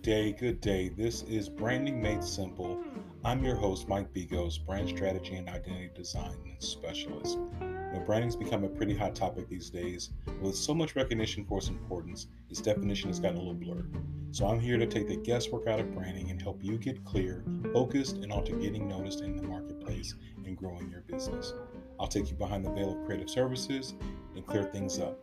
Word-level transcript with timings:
Good 0.00 0.12
day, 0.12 0.32
good 0.32 0.60
day. 0.62 0.88
This 0.88 1.24
is 1.24 1.50
Branding 1.50 2.00
Made 2.00 2.24
Simple. 2.24 2.82
I'm 3.22 3.44
your 3.44 3.54
host, 3.54 3.86
Mike 3.86 4.14
Bigos, 4.14 4.64
brand 4.64 4.88
strategy 4.88 5.34
and 5.34 5.46
identity 5.46 5.90
design 5.94 6.56
specialist. 6.58 7.36
Know, 7.60 8.02
branding's 8.06 8.34
become 8.34 8.64
a 8.64 8.68
pretty 8.70 8.96
hot 8.96 9.14
topic 9.14 9.50
these 9.50 9.68
days. 9.68 10.08
With 10.40 10.56
so 10.56 10.72
much 10.72 10.96
recognition 10.96 11.44
for 11.44 11.58
its 11.58 11.68
importance, 11.68 12.28
its 12.48 12.62
definition 12.62 13.10
has 13.10 13.20
gotten 13.20 13.36
a 13.36 13.40
little 13.40 13.52
blurred. 13.52 13.94
So 14.30 14.46
I'm 14.46 14.58
here 14.58 14.78
to 14.78 14.86
take 14.86 15.06
the 15.06 15.16
guesswork 15.16 15.66
out 15.66 15.80
of 15.80 15.92
branding 15.92 16.30
and 16.30 16.40
help 16.40 16.64
you 16.64 16.78
get 16.78 17.04
clear, 17.04 17.44
focused, 17.74 18.16
and 18.16 18.32
onto 18.32 18.58
getting 18.58 18.88
noticed 18.88 19.20
in 19.20 19.36
the 19.36 19.42
marketplace 19.42 20.14
and 20.46 20.56
growing 20.56 20.88
your 20.88 21.02
business. 21.02 21.52
I'll 21.98 22.08
take 22.08 22.30
you 22.30 22.36
behind 22.36 22.64
the 22.64 22.72
veil 22.72 22.98
of 22.98 23.04
creative 23.04 23.28
services 23.28 23.92
and 24.34 24.46
clear 24.46 24.64
things 24.64 24.98
up. 24.98 25.22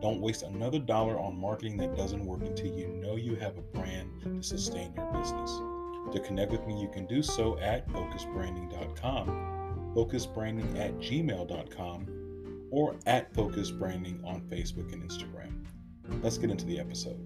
Don't 0.00 0.20
waste 0.20 0.42
another 0.42 0.78
dollar 0.78 1.18
on 1.18 1.38
marketing 1.38 1.76
that 1.78 1.96
doesn't 1.96 2.24
work 2.24 2.42
until 2.42 2.66
you 2.66 2.88
know 2.88 3.16
you 3.16 3.34
have 3.36 3.56
a 3.56 3.62
brand 3.62 4.10
to 4.22 4.42
sustain 4.42 4.92
your 4.94 5.06
business. 5.12 5.50
To 6.12 6.20
connect 6.20 6.52
with 6.52 6.66
me, 6.66 6.80
you 6.80 6.88
can 6.88 7.06
do 7.06 7.22
so 7.22 7.58
at 7.58 7.88
focisbranding.com, 7.88 9.92
focisbranding 9.94 10.78
at 10.78 10.96
gmail.com, 10.98 12.68
or 12.70 12.96
at 13.06 13.32
focisbranding 13.32 14.24
on 14.24 14.42
Facebook 14.42 14.92
and 14.92 15.02
Instagram. 15.02 15.64
Let's 16.22 16.38
get 16.38 16.50
into 16.50 16.66
the 16.66 16.78
episode. 16.78 17.18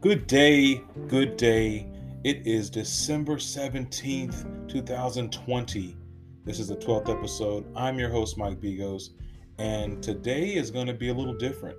Good 0.00 0.26
day, 0.26 0.82
good 1.08 1.36
day. 1.36 1.86
It 2.24 2.46
is 2.46 2.70
December 2.70 3.36
17th, 3.36 4.68
2020. 4.68 5.96
This 6.44 6.58
is 6.58 6.68
the 6.68 6.76
12th 6.76 7.10
episode. 7.10 7.66
I'm 7.76 7.98
your 7.98 8.08
host, 8.08 8.38
Mike 8.38 8.60
Bigos. 8.60 9.10
And 9.60 10.02
today 10.02 10.54
is 10.54 10.70
going 10.70 10.86
to 10.86 10.94
be 10.94 11.10
a 11.10 11.14
little 11.14 11.34
different. 11.34 11.76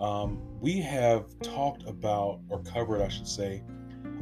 Um, 0.00 0.40
we 0.62 0.80
have 0.80 1.26
talked 1.42 1.86
about, 1.86 2.40
or 2.48 2.62
covered, 2.62 3.02
I 3.02 3.08
should 3.08 3.28
say, 3.28 3.62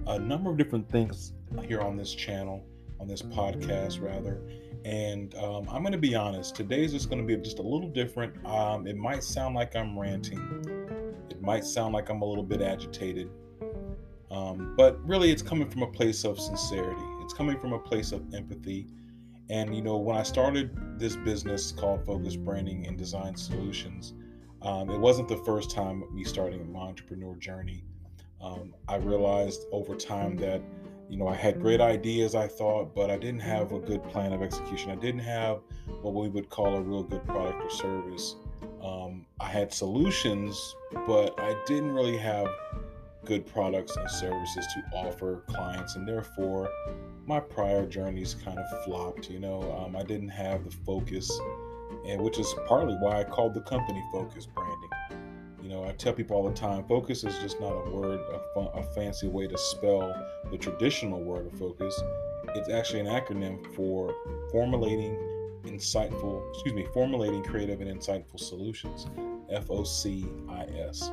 a 0.08 0.18
number 0.18 0.50
of 0.50 0.56
different 0.56 0.90
things 0.90 1.32
here 1.68 1.80
on 1.80 1.96
this 1.96 2.12
channel, 2.12 2.66
on 2.98 3.06
this 3.06 3.22
podcast, 3.22 4.02
rather. 4.02 4.42
And 4.84 5.36
um, 5.36 5.68
I'm 5.70 5.82
going 5.82 5.92
to 5.92 5.98
be 5.98 6.16
honest, 6.16 6.56
today's 6.56 6.90
just 6.90 7.08
going 7.08 7.24
to 7.24 7.24
be 7.24 7.40
just 7.40 7.60
a 7.60 7.62
little 7.62 7.88
different. 7.88 8.44
Um, 8.44 8.88
it 8.88 8.96
might 8.96 9.22
sound 9.22 9.54
like 9.54 9.76
I'm 9.76 9.96
ranting, 9.96 11.14
it 11.30 11.40
might 11.40 11.62
sound 11.62 11.94
like 11.94 12.08
I'm 12.08 12.22
a 12.22 12.26
little 12.26 12.42
bit 12.42 12.60
agitated. 12.60 13.30
Um, 14.32 14.74
but 14.76 14.98
really, 15.06 15.30
it's 15.30 15.42
coming 15.42 15.70
from 15.70 15.82
a 15.84 15.92
place 15.92 16.24
of 16.24 16.40
sincerity, 16.40 17.04
it's 17.20 17.34
coming 17.34 17.60
from 17.60 17.72
a 17.72 17.78
place 17.78 18.10
of 18.10 18.34
empathy 18.34 18.88
and 19.48 19.74
you 19.74 19.82
know, 19.82 19.96
when 19.96 20.16
I 20.16 20.22
started 20.22 20.98
this 20.98 21.16
business 21.16 21.72
called 21.72 22.04
Focis 22.04 22.36
Branding 22.36 22.86
and 22.86 22.98
Design 22.98 23.36
Solutions, 23.36 24.14
um, 24.62 24.90
it 24.90 24.98
wasn't 24.98 25.28
the 25.28 25.36
first 25.38 25.70
time 25.70 26.04
me 26.12 26.24
starting 26.24 26.70
my 26.72 26.80
entrepreneur 26.80 27.34
journey. 27.36 27.84
Um, 28.42 28.74
I 28.88 28.96
realized 28.96 29.62
over 29.72 29.94
time 29.94 30.36
that 30.38 30.60
you 31.08 31.16
know 31.16 31.28
I 31.28 31.34
had 31.34 31.60
great 31.60 31.80
ideas, 31.80 32.34
I 32.34 32.48
thought, 32.48 32.94
but 32.94 33.10
I 33.10 33.16
didn't 33.16 33.40
have 33.40 33.72
a 33.72 33.78
good 33.78 34.02
plan 34.04 34.32
of 34.32 34.42
execution. 34.42 34.90
I 34.90 34.96
didn't 34.96 35.20
have 35.20 35.60
what 36.02 36.14
we 36.14 36.28
would 36.28 36.48
call 36.48 36.74
a 36.74 36.80
real 36.80 37.04
good 37.04 37.24
product 37.26 37.62
or 37.62 37.70
service. 37.70 38.36
Um, 38.82 39.26
I 39.40 39.48
had 39.48 39.72
solutions, 39.72 40.74
but 41.06 41.38
I 41.38 41.56
didn't 41.66 41.92
really 41.92 42.16
have 42.18 42.48
good 43.26 43.44
products 43.44 43.96
and 43.96 44.08
services 44.08 44.66
to 44.74 44.96
offer 44.96 45.42
clients, 45.48 45.96
and 45.96 46.06
therefore 46.06 46.70
my 47.26 47.40
prior 47.40 47.84
journeys 47.84 48.34
kind 48.44 48.58
of 48.58 48.84
flopped. 48.84 49.28
You 49.28 49.40
know, 49.40 49.60
um, 49.78 49.96
I 49.96 50.02
didn't 50.02 50.28
have 50.30 50.64
the 50.64 50.70
focus, 50.70 51.30
and 52.06 52.22
which 52.22 52.38
is 52.38 52.54
partly 52.66 52.94
why 52.94 53.20
I 53.20 53.24
called 53.24 53.54
the 53.54 53.62
company 53.62 54.02
Focis 54.12 54.46
Branding. 54.46 54.90
You 55.62 55.68
know, 55.68 55.84
I 55.84 55.92
tell 55.92 56.12
people 56.12 56.36
all 56.36 56.48
the 56.48 56.54
time, 56.54 56.84
focis 56.84 57.26
is 57.26 57.38
just 57.38 57.60
not 57.60 57.72
a 57.72 57.90
word, 57.90 58.20
a, 58.20 58.40
fun, 58.54 58.68
a 58.74 58.82
fancy 58.94 59.26
way 59.26 59.48
to 59.48 59.58
spell 59.58 60.14
the 60.50 60.56
traditional 60.56 61.20
word 61.20 61.46
of 61.46 61.58
focus. 61.58 62.00
It's 62.54 62.70
actually 62.70 63.00
an 63.00 63.06
acronym 63.06 63.66
for 63.74 64.14
formulating 64.52 65.16
insightful, 65.64 66.48
excuse 66.52 66.74
me, 66.74 66.86
formulating 66.94 67.42
creative 67.42 67.80
and 67.80 67.90
insightful 67.90 68.38
solutions. 68.38 69.08
F 69.50 69.70
O 69.70 69.82
C 69.82 70.26
I 70.48 70.64
S. 70.90 71.10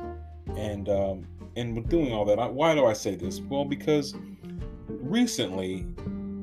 And 0.56 0.88
um, 0.88 1.26
and 1.56 1.76
with 1.76 1.88
doing 1.88 2.12
all 2.12 2.24
that, 2.26 2.38
I, 2.38 2.46
why 2.46 2.74
do 2.74 2.86
I 2.86 2.92
say 2.92 3.14
this? 3.16 3.40
Well, 3.40 3.64
because 3.64 4.14
recently, 4.88 5.86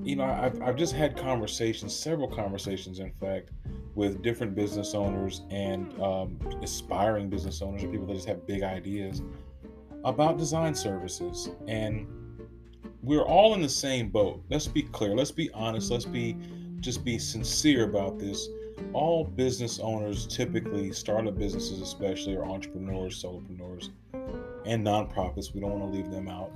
you 0.04 0.16
know, 0.16 0.24
I've, 0.24 0.62
I've 0.62 0.76
just 0.76 0.94
had 0.94 1.18
conversations, 1.18 1.96
several 1.96 2.28
conversations, 2.28 3.00
in 3.00 3.12
fact, 3.20 3.52
with 3.96 4.22
different 4.22 4.56
business 4.56 4.94
owners 4.96 5.42
and 5.50 6.00
um, 6.02 6.40
aspiring 6.62 7.30
business 7.30 7.62
owners 7.62 7.84
or 7.84 7.88
people 7.90 8.08
that 8.08 8.14
just 8.14 8.28
have 8.28 8.48
big 8.48 8.64
ideas 8.64 9.22
about 10.06 10.38
design 10.38 10.74
services. 10.74 11.50
And 11.68 12.08
we're 13.04 13.24
all 13.24 13.54
in 13.54 13.62
the 13.62 13.70
same 13.70 14.10
boat. 14.10 14.44
Let's 14.50 14.68
be 14.68 14.84
clear. 14.84 15.16
Let's 15.16 15.32
be 15.32 15.52
honest. 15.52 15.92
Let's 15.92 16.06
be 16.06 16.38
just 16.80 17.04
be 17.04 17.20
sincere 17.20 17.84
about 17.84 18.18
this. 18.18 18.48
All 18.94 19.24
business 19.24 19.80
owners 19.80 20.26
typically, 20.26 20.92
startup 20.92 21.38
businesses 21.38 21.82
especially, 21.82 22.36
are 22.36 22.46
entrepreneurs, 22.46 23.22
solopreneurs, 23.22 23.90
and 24.66 24.86
nonprofits. 24.86 25.54
We 25.54 25.62
don't 25.62 25.72
want 25.72 25.92
to 25.92 25.98
leave 25.98 26.12
them 26.12 26.28
out 26.28 26.52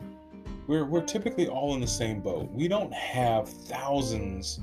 we're, 0.67 0.85
we're 0.85 1.03
typically 1.03 1.47
all 1.47 1.75
in 1.75 1.81
the 1.81 1.88
same 1.88 2.21
boat. 2.21 2.51
We 2.51 2.67
don't 2.67 2.93
have 2.93 3.47
thousands 3.47 4.59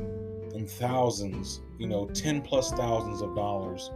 and 0.55 0.69
thousands, 0.69 1.61
you 1.79 1.87
know, 1.87 2.07
10 2.07 2.43
plus 2.43 2.73
thousands 2.73 3.23
of 3.23 3.35
dollars 3.35 3.91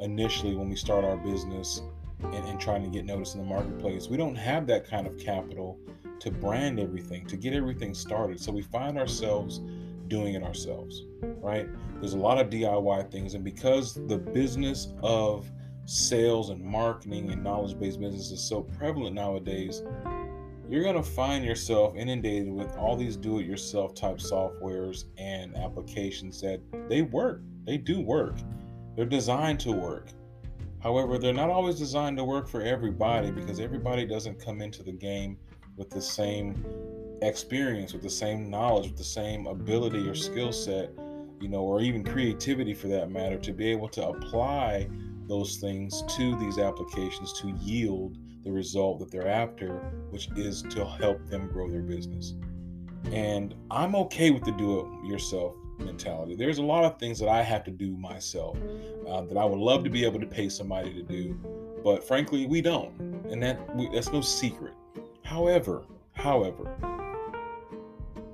initially 0.00 0.54
when 0.54 0.68
we 0.68 0.76
start 0.76 1.04
our 1.04 1.16
business 1.16 1.82
and, 2.22 2.34
and 2.34 2.60
trying 2.60 2.82
to 2.82 2.90
get 2.90 3.04
noticed 3.04 3.34
in 3.34 3.40
the 3.40 3.46
marketplace. 3.46 4.08
We 4.08 4.16
don't 4.16 4.36
have 4.36 4.66
that 4.66 4.88
kind 4.88 5.06
of 5.06 5.18
capital 5.18 5.78
to 6.20 6.30
brand 6.30 6.78
everything, 6.78 7.26
to 7.26 7.36
get 7.36 7.54
everything 7.54 7.94
started. 7.94 8.38
So 8.38 8.52
we 8.52 8.62
find 8.62 8.98
ourselves 8.98 9.60
doing 10.08 10.34
it 10.34 10.42
ourselves, 10.42 11.04
right? 11.22 11.66
There's 12.00 12.14
a 12.14 12.18
lot 12.18 12.38
of 12.38 12.50
DIY 12.50 13.10
things. 13.10 13.34
And 13.34 13.42
because 13.42 13.94
the 13.94 14.18
business 14.18 14.88
of 15.02 15.50
sales 15.90 16.50
and 16.50 16.62
marketing 16.62 17.32
and 17.32 17.42
knowledge 17.42 17.76
based 17.76 17.98
business 17.98 18.30
is 18.30 18.40
so 18.40 18.62
prevalent 18.62 19.12
nowadays, 19.12 19.82
you're 20.68 20.84
going 20.84 20.94
to 20.94 21.02
find 21.02 21.44
yourself 21.44 21.96
inundated 21.96 22.52
with 22.52 22.76
all 22.76 22.94
these 22.94 23.16
do 23.16 23.40
it 23.40 23.44
yourself 23.44 23.92
type 23.92 24.18
softwares 24.18 25.06
and 25.18 25.56
applications 25.56 26.40
that 26.40 26.60
they 26.88 27.02
work. 27.02 27.42
They 27.66 27.76
do 27.76 28.00
work. 28.00 28.36
They're 28.94 29.04
designed 29.04 29.58
to 29.60 29.72
work. 29.72 30.10
However, 30.80 31.18
they're 31.18 31.34
not 31.34 31.50
always 31.50 31.76
designed 31.76 32.16
to 32.18 32.24
work 32.24 32.48
for 32.48 32.62
everybody 32.62 33.32
because 33.32 33.58
everybody 33.58 34.06
doesn't 34.06 34.38
come 34.38 34.62
into 34.62 34.84
the 34.84 34.92
game 34.92 35.38
with 35.76 35.90
the 35.90 36.00
same 36.00 36.64
experience, 37.20 37.92
with 37.92 38.02
the 38.02 38.10
same 38.10 38.48
knowledge, 38.48 38.86
with 38.86 38.96
the 38.96 39.02
same 39.02 39.48
ability 39.48 40.08
or 40.08 40.14
skill 40.14 40.52
set, 40.52 40.92
you 41.40 41.48
know, 41.48 41.62
or 41.62 41.80
even 41.80 42.04
creativity 42.04 42.74
for 42.74 42.86
that 42.86 43.10
matter, 43.10 43.38
to 43.38 43.52
be 43.52 43.68
able 43.68 43.88
to 43.88 44.06
apply 44.06 44.88
those 45.30 45.56
things 45.58 46.02
to 46.16 46.36
these 46.36 46.58
applications 46.58 47.32
to 47.40 47.52
yield 47.60 48.18
the 48.42 48.50
result 48.50 48.98
that 48.98 49.12
they're 49.12 49.28
after, 49.28 49.76
which 50.10 50.28
is 50.36 50.62
to 50.62 50.84
help 50.84 51.24
them 51.28 51.48
grow 51.48 51.70
their 51.70 51.82
business. 51.82 52.34
And 53.12 53.54
I'm 53.70 53.94
okay 53.94 54.32
with 54.32 54.44
the 54.44 54.50
do 54.50 54.80
it 54.80 55.08
yourself 55.08 55.54
mentality. 55.78 56.34
There's 56.34 56.58
a 56.58 56.62
lot 56.62 56.84
of 56.84 56.98
things 56.98 57.18
that 57.20 57.28
I 57.28 57.42
have 57.42 57.62
to 57.64 57.70
do 57.70 57.96
myself 57.96 58.58
uh, 59.08 59.22
that 59.22 59.36
I 59.36 59.44
would 59.44 59.60
love 59.60 59.84
to 59.84 59.90
be 59.90 60.04
able 60.04 60.18
to 60.20 60.26
pay 60.26 60.48
somebody 60.48 60.92
to 60.94 61.02
do, 61.02 61.34
but 61.84 62.06
frankly, 62.06 62.46
we 62.46 62.60
don't, 62.60 62.92
and 63.30 63.40
that 63.42 63.74
we, 63.76 63.88
that's 63.88 64.12
no 64.12 64.20
secret. 64.20 64.74
However, 65.22 65.84
however, 66.12 66.76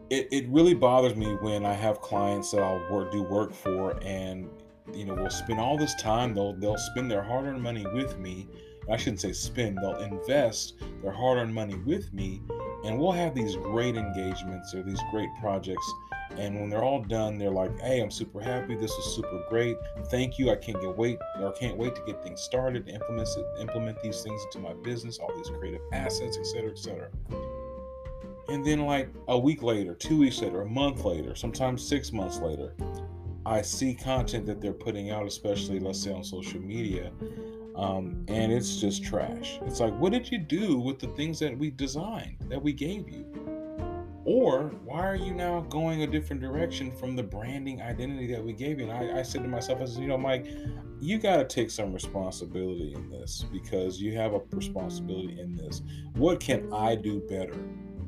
it, 0.08 0.28
it 0.32 0.48
really 0.48 0.74
bothers 0.74 1.14
me 1.14 1.36
when 1.36 1.66
I 1.66 1.74
have 1.74 2.00
clients 2.00 2.52
that 2.52 2.62
I'll 2.62 2.90
work 2.90 3.12
do 3.12 3.22
work 3.22 3.52
for, 3.52 4.02
and 4.02 4.48
you 4.94 5.04
know 5.04 5.14
will 5.14 5.30
spend 5.30 5.60
all 5.60 5.76
this 5.76 5.94
time. 5.96 6.34
They'll 6.34 6.54
they'll 6.54 6.78
spend 6.78 7.10
their 7.10 7.22
hard-earned 7.22 7.62
money 7.62 7.86
with 7.92 8.18
me, 8.18 8.48
I 8.90 8.96
shouldn't 8.96 9.20
say 9.20 9.32
spend, 9.32 9.78
they'll 9.78 9.96
invest 9.96 10.74
their 11.02 11.10
hard 11.10 11.38
earned 11.38 11.54
money 11.54 11.74
with 11.74 12.12
me, 12.12 12.40
and 12.84 12.98
we'll 12.98 13.12
have 13.12 13.34
these 13.34 13.56
great 13.56 13.96
engagements 13.96 14.74
or 14.74 14.82
these 14.82 15.00
great 15.10 15.28
projects. 15.40 15.92
And 16.36 16.60
when 16.60 16.70
they're 16.70 16.84
all 16.84 17.02
done, 17.02 17.38
they're 17.38 17.50
like, 17.50 17.76
"Hey, 17.80 18.00
I'm 18.00 18.10
super 18.10 18.40
happy. 18.40 18.74
This 18.76 18.94
was 18.96 19.16
super 19.16 19.44
great. 19.48 19.76
Thank 20.10 20.38
you. 20.38 20.50
I 20.50 20.56
can't 20.56 20.80
get 20.80 20.96
wait 20.96 21.18
or 21.40 21.52
can't 21.52 21.76
wait 21.76 21.96
to 21.96 22.02
get 22.02 22.22
things 22.22 22.42
started, 22.42 22.88
implement 22.88 23.28
implement 23.58 24.00
these 24.02 24.22
things 24.22 24.44
into 24.44 24.58
my 24.58 24.74
business, 24.84 25.18
all 25.18 25.34
these 25.36 25.48
creative 25.48 25.82
assets, 25.92 26.38
etc., 26.38 26.70
etc." 26.70 27.10
And 28.48 28.64
then, 28.64 28.86
like 28.86 29.08
a 29.26 29.36
week 29.38 29.62
later, 29.62 29.94
two 29.94 30.18
weeks 30.18 30.40
later, 30.40 30.60
a 30.60 30.66
month 30.66 31.04
later, 31.04 31.34
sometimes 31.34 31.86
six 31.86 32.12
months 32.12 32.38
later, 32.38 32.74
I 33.46 33.62
see 33.62 33.94
content 33.94 34.44
that 34.46 34.60
they're 34.60 34.72
putting 34.72 35.12
out, 35.12 35.24
especially 35.24 35.78
let's 35.78 36.02
say 36.02 36.12
on 36.12 36.24
social 36.24 36.60
media, 36.60 37.12
um, 37.76 38.24
and 38.26 38.50
it's 38.50 38.80
just 38.80 39.04
trash. 39.04 39.60
It's 39.62 39.78
like, 39.78 39.96
what 40.00 40.12
did 40.12 40.32
you 40.32 40.38
do 40.38 40.80
with 40.80 40.98
the 40.98 41.06
things 41.08 41.38
that 41.38 41.56
we 41.56 41.70
designed, 41.70 42.38
that 42.48 42.60
we 42.60 42.72
gave 42.72 43.08
you? 43.08 43.24
Or 44.24 44.72
why 44.84 45.06
are 45.06 45.14
you 45.14 45.32
now 45.32 45.60
going 45.60 46.02
a 46.02 46.08
different 46.08 46.42
direction 46.42 46.90
from 46.90 47.14
the 47.14 47.22
branding 47.22 47.80
identity 47.80 48.26
that 48.32 48.42
we 48.42 48.52
gave 48.52 48.80
you? 48.80 48.90
And 48.90 48.92
I, 48.92 49.20
I 49.20 49.22
said 49.22 49.44
to 49.44 49.48
myself, 49.48 49.80
I 49.80 49.84
said, 49.84 50.02
you 50.02 50.08
know, 50.08 50.18
Mike, 50.18 50.48
you 51.00 51.18
got 51.18 51.36
to 51.36 51.44
take 51.44 51.70
some 51.70 51.92
responsibility 51.92 52.94
in 52.94 53.08
this 53.08 53.44
because 53.52 54.00
you 54.00 54.16
have 54.16 54.32
a 54.32 54.40
responsibility 54.50 55.38
in 55.38 55.54
this. 55.54 55.82
What 56.14 56.40
can 56.40 56.72
I 56.72 56.96
do 56.96 57.20
better? 57.28 57.54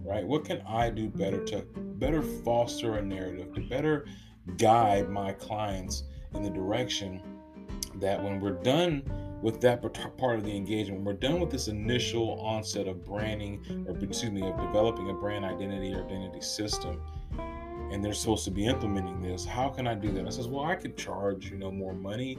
Right? 0.02 0.26
What 0.26 0.44
can 0.44 0.62
I 0.62 0.90
do 0.90 1.08
better 1.08 1.44
to 1.44 1.64
better 1.76 2.22
foster 2.22 2.96
a 2.96 3.02
narrative, 3.02 3.54
to 3.54 3.60
better 3.60 4.06
guide 4.56 5.08
my 5.08 5.32
clients 5.32 6.04
in 6.34 6.42
the 6.42 6.50
direction 6.50 7.20
that 7.96 8.22
when 8.22 8.40
we're 8.40 8.62
done 8.62 9.02
with 9.42 9.60
that 9.60 9.80
part 10.16 10.38
of 10.38 10.44
the 10.44 10.56
engagement, 10.56 10.98
when 10.98 11.04
we're 11.04 11.20
done 11.20 11.40
with 11.40 11.50
this 11.50 11.68
initial 11.68 12.40
onset 12.40 12.88
of 12.88 13.04
branding, 13.04 13.84
or 13.86 13.96
excuse 13.96 14.32
me, 14.32 14.42
of 14.42 14.56
developing 14.58 15.10
a 15.10 15.14
brand 15.14 15.44
identity 15.44 15.92
or 15.94 16.04
identity 16.04 16.40
system, 16.40 17.00
and 17.90 18.04
they're 18.04 18.14
supposed 18.14 18.44
to 18.44 18.50
be 18.50 18.66
implementing 18.66 19.20
this, 19.20 19.44
how 19.44 19.68
can 19.68 19.86
I 19.86 19.94
do 19.94 20.10
that? 20.12 20.26
I 20.26 20.30
says, 20.30 20.48
well, 20.48 20.64
I 20.64 20.74
could 20.74 20.96
charge, 20.96 21.50
you 21.50 21.56
know, 21.56 21.70
more 21.70 21.94
money 21.94 22.38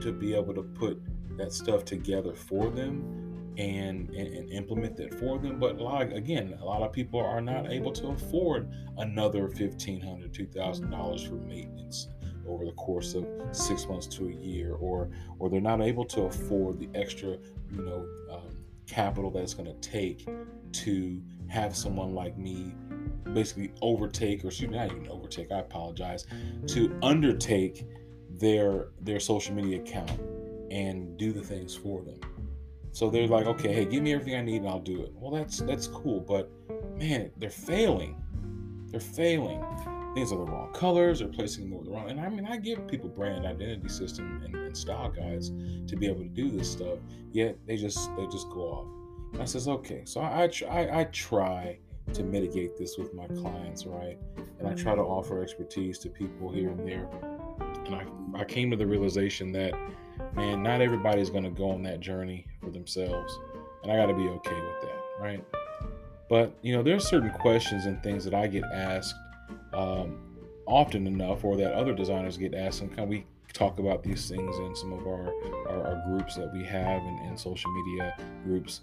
to 0.00 0.12
be 0.12 0.34
able 0.34 0.54
to 0.54 0.62
put 0.62 1.00
that 1.36 1.52
stuff 1.52 1.84
together 1.84 2.34
for 2.34 2.68
them 2.70 3.33
and, 3.56 4.10
and, 4.10 4.34
and, 4.34 4.50
implement 4.50 4.96
that 4.96 5.14
for 5.14 5.38
them. 5.38 5.58
But 5.58 5.78
lot, 5.78 6.12
again, 6.12 6.58
a 6.60 6.64
lot 6.64 6.82
of 6.82 6.92
people 6.92 7.20
are 7.20 7.40
not 7.40 7.70
able 7.70 7.92
to 7.92 8.08
afford 8.08 8.68
another 8.98 9.48
$1,500, 9.48 10.30
$2,000 10.30 11.28
for 11.28 11.34
maintenance 11.34 12.08
over 12.48 12.64
the 12.64 12.72
course 12.72 13.14
of 13.14 13.26
six 13.52 13.86
months 13.86 14.06
to 14.06 14.28
a 14.28 14.32
year, 14.32 14.74
or 14.74 15.08
or 15.38 15.48
they're 15.48 15.60
not 15.60 15.80
able 15.80 16.04
to 16.04 16.22
afford 16.22 16.78
the 16.78 16.88
extra, 16.94 17.38
you 17.70 17.82
know, 17.82 18.06
um, 18.30 18.56
capital 18.86 19.30
that 19.30 19.42
it's 19.42 19.54
going 19.54 19.68
to 19.68 19.88
take 19.88 20.28
to 20.72 21.22
have 21.48 21.76
someone 21.76 22.14
like 22.14 22.36
me 22.36 22.74
basically 23.32 23.72
overtake, 23.80 24.44
or 24.44 24.48
excuse 24.48 24.70
me, 24.70 24.76
not 24.76 24.90
even 24.90 25.08
overtake. 25.08 25.50
I 25.52 25.60
apologize, 25.60 26.26
to 26.68 26.98
undertake 27.02 27.86
their 28.30 28.88
their 29.00 29.20
social 29.20 29.54
media 29.54 29.80
account 29.80 30.20
and 30.70 31.16
do 31.16 31.32
the 31.32 31.42
things 31.42 31.74
for 31.74 32.02
them. 32.02 32.18
So 32.94 33.10
they're 33.10 33.26
like, 33.26 33.46
okay, 33.46 33.72
hey, 33.72 33.84
give 33.84 34.02
me 34.02 34.12
everything 34.12 34.36
I 34.36 34.40
need 34.40 34.62
and 34.62 34.68
I'll 34.68 34.78
do 34.80 35.02
it. 35.02 35.12
Well, 35.14 35.32
that's 35.32 35.58
that's 35.58 35.88
cool, 35.88 36.20
but 36.20 36.50
man, 36.96 37.30
they're 37.36 37.50
failing. 37.50 38.22
They're 38.90 39.00
failing 39.00 39.62
things 40.14 40.32
are 40.32 40.38
the 40.38 40.44
wrong 40.44 40.72
colors 40.72 41.20
or 41.20 41.28
placing 41.28 41.68
them 41.68 41.78
with 41.78 41.86
the 41.86 41.92
wrong. 41.92 42.08
And 42.08 42.20
I 42.20 42.28
mean, 42.28 42.46
I 42.46 42.56
give 42.56 42.86
people 42.86 43.08
brand 43.08 43.44
identity 43.44 43.88
system 43.88 44.42
and, 44.44 44.54
and, 44.54 44.76
style 44.76 45.10
guides 45.10 45.50
to 45.88 45.96
be 45.96 46.06
able 46.06 46.20
to 46.20 46.28
do 46.28 46.50
this 46.50 46.70
stuff. 46.70 46.98
Yet 47.32 47.58
they 47.66 47.76
just 47.76 48.14
they 48.16 48.26
just 48.26 48.48
go 48.50 48.60
off. 48.60 48.86
And 49.32 49.42
I 49.42 49.44
says, 49.44 49.66
okay, 49.66 50.02
so 50.04 50.20
I 50.20 50.48
I, 50.70 51.00
I 51.00 51.04
try 51.04 51.78
to 52.12 52.22
mitigate 52.22 52.76
this 52.76 52.96
with 52.96 53.12
my 53.12 53.26
clients, 53.26 53.86
right? 53.86 54.18
And 54.58 54.68
I 54.68 54.74
try 54.74 54.94
to 54.94 55.02
mm-hmm. 55.02 55.10
offer 55.10 55.42
expertise 55.42 55.98
to 56.00 56.08
people 56.08 56.52
here 56.52 56.70
and 56.70 56.88
there. 56.88 57.08
And 57.86 57.96
I 57.96 58.06
I 58.40 58.44
came 58.44 58.70
to 58.70 58.76
the 58.76 58.86
realization 58.86 59.50
that 59.52 59.74
man, 60.34 60.62
not 60.62 60.80
everybody's 60.80 61.30
going 61.30 61.44
to 61.44 61.50
go 61.50 61.70
on 61.70 61.82
that 61.84 62.00
journey 62.00 62.46
for 62.62 62.70
themselves, 62.70 63.38
and 63.82 63.92
I 63.92 63.96
got 63.96 64.06
to 64.06 64.14
be 64.14 64.28
okay 64.28 64.54
with 64.54 64.80
that, 64.82 65.02
right? 65.20 65.44
But 66.28 66.56
you 66.62 66.74
know, 66.74 66.82
there's 66.82 67.08
certain 67.08 67.30
questions 67.30 67.86
and 67.86 68.02
things 68.02 68.24
that 68.24 68.34
I 68.34 68.46
get 68.46 68.64
asked 68.64 69.14
um, 69.72 70.18
often 70.66 71.06
enough, 71.06 71.44
or 71.44 71.56
that 71.56 71.72
other 71.72 71.94
designers 71.94 72.36
get 72.36 72.54
asked, 72.54 72.80
and 72.80 72.94
can 72.94 73.08
we 73.08 73.26
talk 73.54 73.78
about 73.78 74.02
these 74.02 74.28
things 74.28 74.58
in 74.58 74.74
some 74.74 74.92
of 74.92 75.06
our, 75.06 75.32
our, 75.68 75.86
our 75.86 76.02
groups 76.08 76.34
that 76.36 76.52
we 76.52 76.64
have 76.64 77.00
in, 77.02 77.18
in 77.28 77.38
social 77.38 77.70
media 77.70 78.16
groups. 78.44 78.80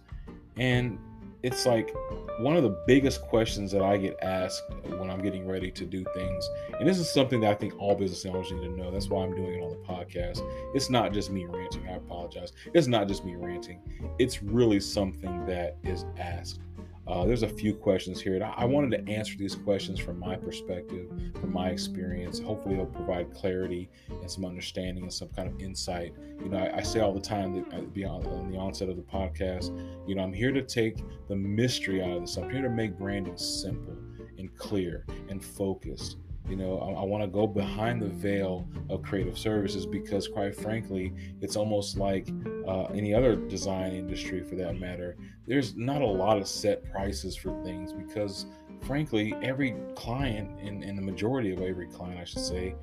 And 0.58 0.98
it's 1.44 1.66
like 1.66 1.94
one 2.40 2.56
of 2.56 2.64
the 2.64 2.78
biggest 2.88 3.22
questions 3.22 3.72
that 3.72 3.82
I 3.82 3.98
get 3.98 4.18
asked 4.22 4.64
when 4.98 5.10
I'm 5.10 5.22
getting 5.22 5.48
ready 5.48 5.72
to 5.72 5.86
do 5.86 6.04
things. 6.14 6.50
And 6.80 6.88
this 6.88 7.00
is 7.00 7.12
something 7.12 7.40
that 7.42 7.52
I 7.52 7.56
think 7.56 7.80
all 7.80 7.96
business 7.96 8.26
owners 8.26 8.52
need 8.52 8.62
to 8.62 8.70
know. 8.70 8.92
That's 8.92 9.10
why 9.10 9.24
I'm 9.24 9.36
doing 9.36 9.56
it 9.56 9.64
on 9.64 9.70
the 9.70 9.88
podcast. 9.88 10.42
It's 10.76 10.90
not 10.90 11.14
just 11.14 11.32
me 11.32 11.46
ranting. 11.46 11.88
I 11.88 11.94
apologize. 11.94 12.54
It's 12.74 12.88
not 12.88 13.08
just 13.08 13.26
me 13.26 13.36
ranting. 13.36 13.82
It's 14.20 14.44
really 14.44 14.80
something 14.80 15.46
that 15.46 15.78
is 15.84 16.06
asked 16.18 16.60
uh, 17.08 17.26
there's 17.26 17.44
a 17.44 17.50
few 17.50 17.74
questions 17.74 18.22
here. 18.22 18.42
I 18.56 18.66
wanted 18.66 18.92
to 18.92 19.12
answer 19.12 19.36
these 19.38 19.56
questions 19.56 20.00
from 20.00 20.20
my 20.20 20.36
perspective, 20.36 21.10
from 21.40 21.52
my 21.52 21.70
experience. 21.70 22.40
Hopefully, 22.40 22.76
it'll 22.76 22.86
provide 22.86 23.34
clarity 23.34 23.90
and 24.10 24.30
some 24.30 24.46
understanding 24.46 25.04
and 25.04 25.14
some 25.14 25.30
kind 25.30 25.48
of 25.50 25.60
insight. 25.60 26.14
You 26.42 26.50
know, 26.50 26.58
I, 26.58 26.78
I 26.78 26.82
say 26.82 27.00
all 27.00 27.14
the 27.14 27.20
time 27.20 27.54
that 27.56 27.74
uh, 27.74 27.82
beyond 27.82 28.28
on 28.28 28.52
the 28.52 28.58
onset 28.58 28.90
of 28.90 28.98
the 28.98 29.02
podcast, 29.02 29.76
you 30.08 30.16
know, 30.16 30.24
I'm 30.24 30.34
here 30.34 30.52
to 30.52 30.62
take 30.62 31.00
the 31.28 31.36
mystery 31.36 32.04
out 32.04 32.12
of 32.12 32.22
this. 32.22 32.38
I'm 32.38 32.50
here 32.50 32.62
to 32.62 32.70
make 32.70 32.98
branding 32.98 33.38
simple 33.38 33.98
and 34.38 34.56
clear 34.56 35.06
and 35.30 35.44
focused. 35.44 36.18
You 36.50 36.56
know, 36.58 36.80
I, 36.80 37.02
I 37.02 37.06
want 37.06 37.24
to 37.24 37.28
go 37.28 37.48
behind 37.48 38.02
the 38.02 38.10
veil 38.10 38.68
of 38.90 39.02
creative 39.04 39.38
services 39.38 39.86
because, 39.86 40.28
quite 40.28 40.56
frankly, 40.56 41.14
it's 41.40 41.56
almost 41.56 41.98
like 41.98 42.30
uh, 42.68 42.84
any 42.86 43.14
other 43.14 43.36
design 43.36 43.94
industry 43.94 44.44
for 44.44 44.56
that 44.56 44.80
matter. 44.80 45.18
There's 45.48 45.76
not 45.76 46.02
a 46.02 46.06
lot 46.06 46.38
of 46.38 46.48
set 46.48 46.84
prices 46.92 47.36
for 47.36 47.62
things 47.64 47.94
because, 47.94 48.48
frankly, 48.82 49.34
every 49.42 49.76
client, 49.96 50.60
and, 50.60 50.84
and 50.84 50.98
the 50.98 51.02
majority 51.02 51.54
of 51.54 51.62
every 51.62 51.88
client, 51.88 52.20
I 52.20 52.26
should 52.26 52.44
say, 52.44 52.76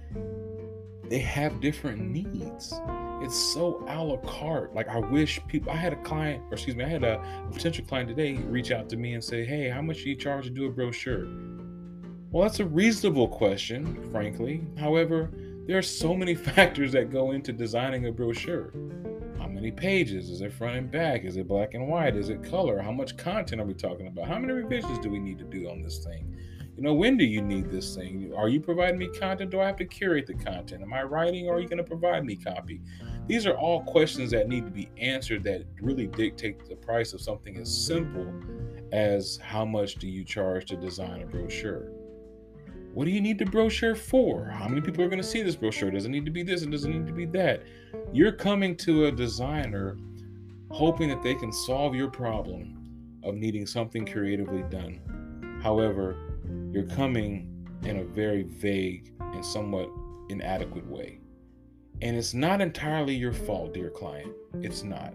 they 1.09 1.19
have 1.19 1.61
different 1.61 2.01
needs. 2.01 2.75
It's 3.21 3.37
so 3.37 3.85
a 3.89 4.03
la 4.03 4.17
carte. 4.19 4.75
Like 4.75 4.89
I 4.89 4.99
wish 4.99 5.41
people. 5.49 5.73
I 5.73 5.77
had 5.77 5.93
a 5.93 6.03
client, 6.03 6.43
or 6.51 6.53
excuse 6.55 6.77
me, 6.77 6.85
I 6.85 6.89
had 6.89 7.03
a 7.03 7.21
potential 7.51 7.85
client 7.85 8.09
today 8.09 8.35
reach 8.35 8.71
out 8.71 8.89
to 8.91 8.97
me 8.97 9.15
and 9.15 9.25
say, 9.25 9.45
"Hey, 9.45 9.69
how 9.69 9.83
much 9.83 10.05
do 10.05 10.11
you 10.11 10.17
charge 10.17 10.45
to 10.45 10.51
do 10.51 10.67
a 10.67 10.71
brochure?" 10.71 11.27
Well, 12.31 12.43
that's 12.43 12.61
a 12.61 12.67
reasonable 12.67 13.29
question, 13.29 14.07
frankly. 14.11 14.61
However, 14.77 15.31
there 15.67 15.79
are 15.79 15.83
so 15.83 16.15
many 16.15 16.35
factors 16.35 16.93
that 16.93 17.11
go 17.11 17.31
into 17.31 17.55
designing 17.55 18.07
a 18.07 18.13
brochure. 18.13 18.71
How 19.39 19.49
many 19.49 19.71
pages? 19.71 20.29
Is 20.29 20.43
it 20.43 20.53
front 20.53 20.77
and 20.77 20.91
back? 20.91 21.25
Is 21.25 21.39
it 21.39 21.49
black 21.49 21.73
and 21.73 21.89
white? 21.89 22.17
Is 22.17 22.29
it 22.29 22.43
color? 22.43 22.81
How 22.81 22.93
much 22.93 23.17
content 23.17 23.63
are 23.63 23.65
we 23.65 23.73
talking 23.73 24.09
about? 24.09 24.29
How 24.29 24.39
many 24.39 24.53
revisions 24.53 24.99
do 24.99 25.09
we 25.09 25.19
need 25.19 25.39
to 25.39 25.45
do 25.45 25.71
on 25.71 25.81
this 25.81 26.05
thing? 26.05 26.37
You 26.77 26.83
know, 26.83 26.93
when 26.93 27.17
do 27.17 27.25
you 27.25 27.41
need 27.41 27.71
this 27.71 27.97
thing? 27.97 28.31
Are 28.37 28.51
you 28.51 28.61
providing 28.61 28.99
me 28.99 29.09
content? 29.09 29.51
Do 29.51 29.61
I 29.61 29.67
have 29.67 29.77
to 29.77 29.87
curate 29.87 30.27
the 30.27 30.35
content? 30.35 30.83
Am 30.83 30.93
I 30.93 31.05
writing 31.05 31.49
or 31.49 31.57
are 31.57 31.61
you 31.61 31.69
going 31.69 31.79
to 31.79 31.83
provide 31.83 32.27
me 32.27 32.37
copy? 32.37 32.83
These 33.27 33.47
are 33.47 33.57
all 33.57 33.85
questions 33.85 34.31
that 34.33 34.49
need 34.49 34.67
to 34.67 34.71
be 34.71 34.91
answered 34.99 35.45
that 35.45 35.65
really 35.81 36.09
dictate 36.09 36.69
the 36.69 36.77
price 36.77 37.15
of 37.15 37.23
something 37.23 37.57
as 37.57 37.75
simple 37.75 38.31
as 38.93 39.39
how 39.43 39.65
much 39.65 39.95
do 39.95 40.07
you 40.07 40.25
charge 40.25 40.67
to 40.67 40.77
design 40.77 41.23
a 41.23 41.27
brochure? 41.27 41.91
What 42.99 43.05
do 43.05 43.13
you 43.13 43.21
need 43.21 43.39
the 43.39 43.45
brochure 43.45 43.95
for? 43.95 44.47
How 44.47 44.67
many 44.67 44.81
people 44.81 45.05
are 45.05 45.09
going 45.09 45.23
to 45.23 45.29
see 45.29 45.41
this 45.41 45.55
brochure? 45.55 45.89
Does 45.89 46.05
it 46.05 46.09
need 46.09 46.25
to 46.25 46.33
be 46.33 46.43
this? 46.43 46.63
It 46.63 46.71
doesn't 46.73 46.91
need 46.91 47.07
to 47.07 47.13
be 47.13 47.27
that. 47.27 47.63
You're 48.13 48.33
coming 48.33 48.75
to 48.79 49.05
a 49.05 49.13
designer 49.13 49.97
hoping 50.73 51.09
that 51.11 51.23
they 51.23 51.37
can 51.37 51.53
solve 51.53 51.95
your 51.95 52.11
problem 52.11 53.21
of 53.23 53.37
needing 53.37 53.69
something 53.69 54.05
creatively 54.05 54.65
done. 54.65 55.61
However, 55.63 56.17
you're 56.73 56.89
coming 56.89 57.65
in 57.85 57.99
a 57.99 58.05
very 58.05 58.43
vague 58.43 59.13
and 59.21 59.47
somewhat 59.47 59.89
inadequate 60.29 60.89
way. 60.89 61.21
And 62.03 62.17
it's 62.17 62.35
not 62.35 62.61
entirely 62.61 63.15
your 63.15 63.33
fault, 63.33 63.75
dear 63.75 63.91
client. 63.91 64.33
It's 64.61 64.83
not. 64.83 65.15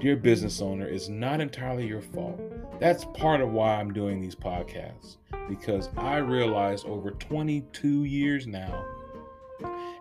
Dear 0.00 0.14
business 0.14 0.62
owner, 0.62 0.86
it's 0.86 1.08
not 1.08 1.40
entirely 1.40 1.84
your 1.84 2.00
fault. 2.00 2.40
That's 2.78 3.04
part 3.06 3.40
of 3.40 3.50
why 3.50 3.74
I'm 3.74 3.92
doing 3.92 4.20
these 4.20 4.36
podcasts 4.36 5.16
because 5.48 5.88
I 5.96 6.18
realized 6.18 6.86
over 6.86 7.10
22 7.12 8.04
years 8.04 8.46
now, 8.46 8.84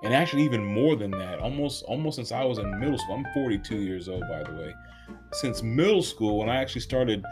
and 0.03 0.13
actually 0.13 0.43
even 0.43 0.63
more 0.63 0.95
than 0.95 1.12
that, 1.12 1.39
almost 1.39 1.83
almost 1.83 2.17
since 2.17 2.31
I 2.31 2.43
was 2.43 2.57
in 2.57 2.79
middle 2.79 2.97
school. 2.97 3.15
I'm 3.15 3.33
42 3.33 3.77
years 3.77 4.09
old, 4.09 4.21
by 4.21 4.43
the 4.43 4.53
way. 4.53 4.75
Since 5.33 5.63
middle 5.63 6.03
school, 6.03 6.38
when 6.38 6.50
I 6.50 6.57
actually 6.57 6.81
started 6.81 7.23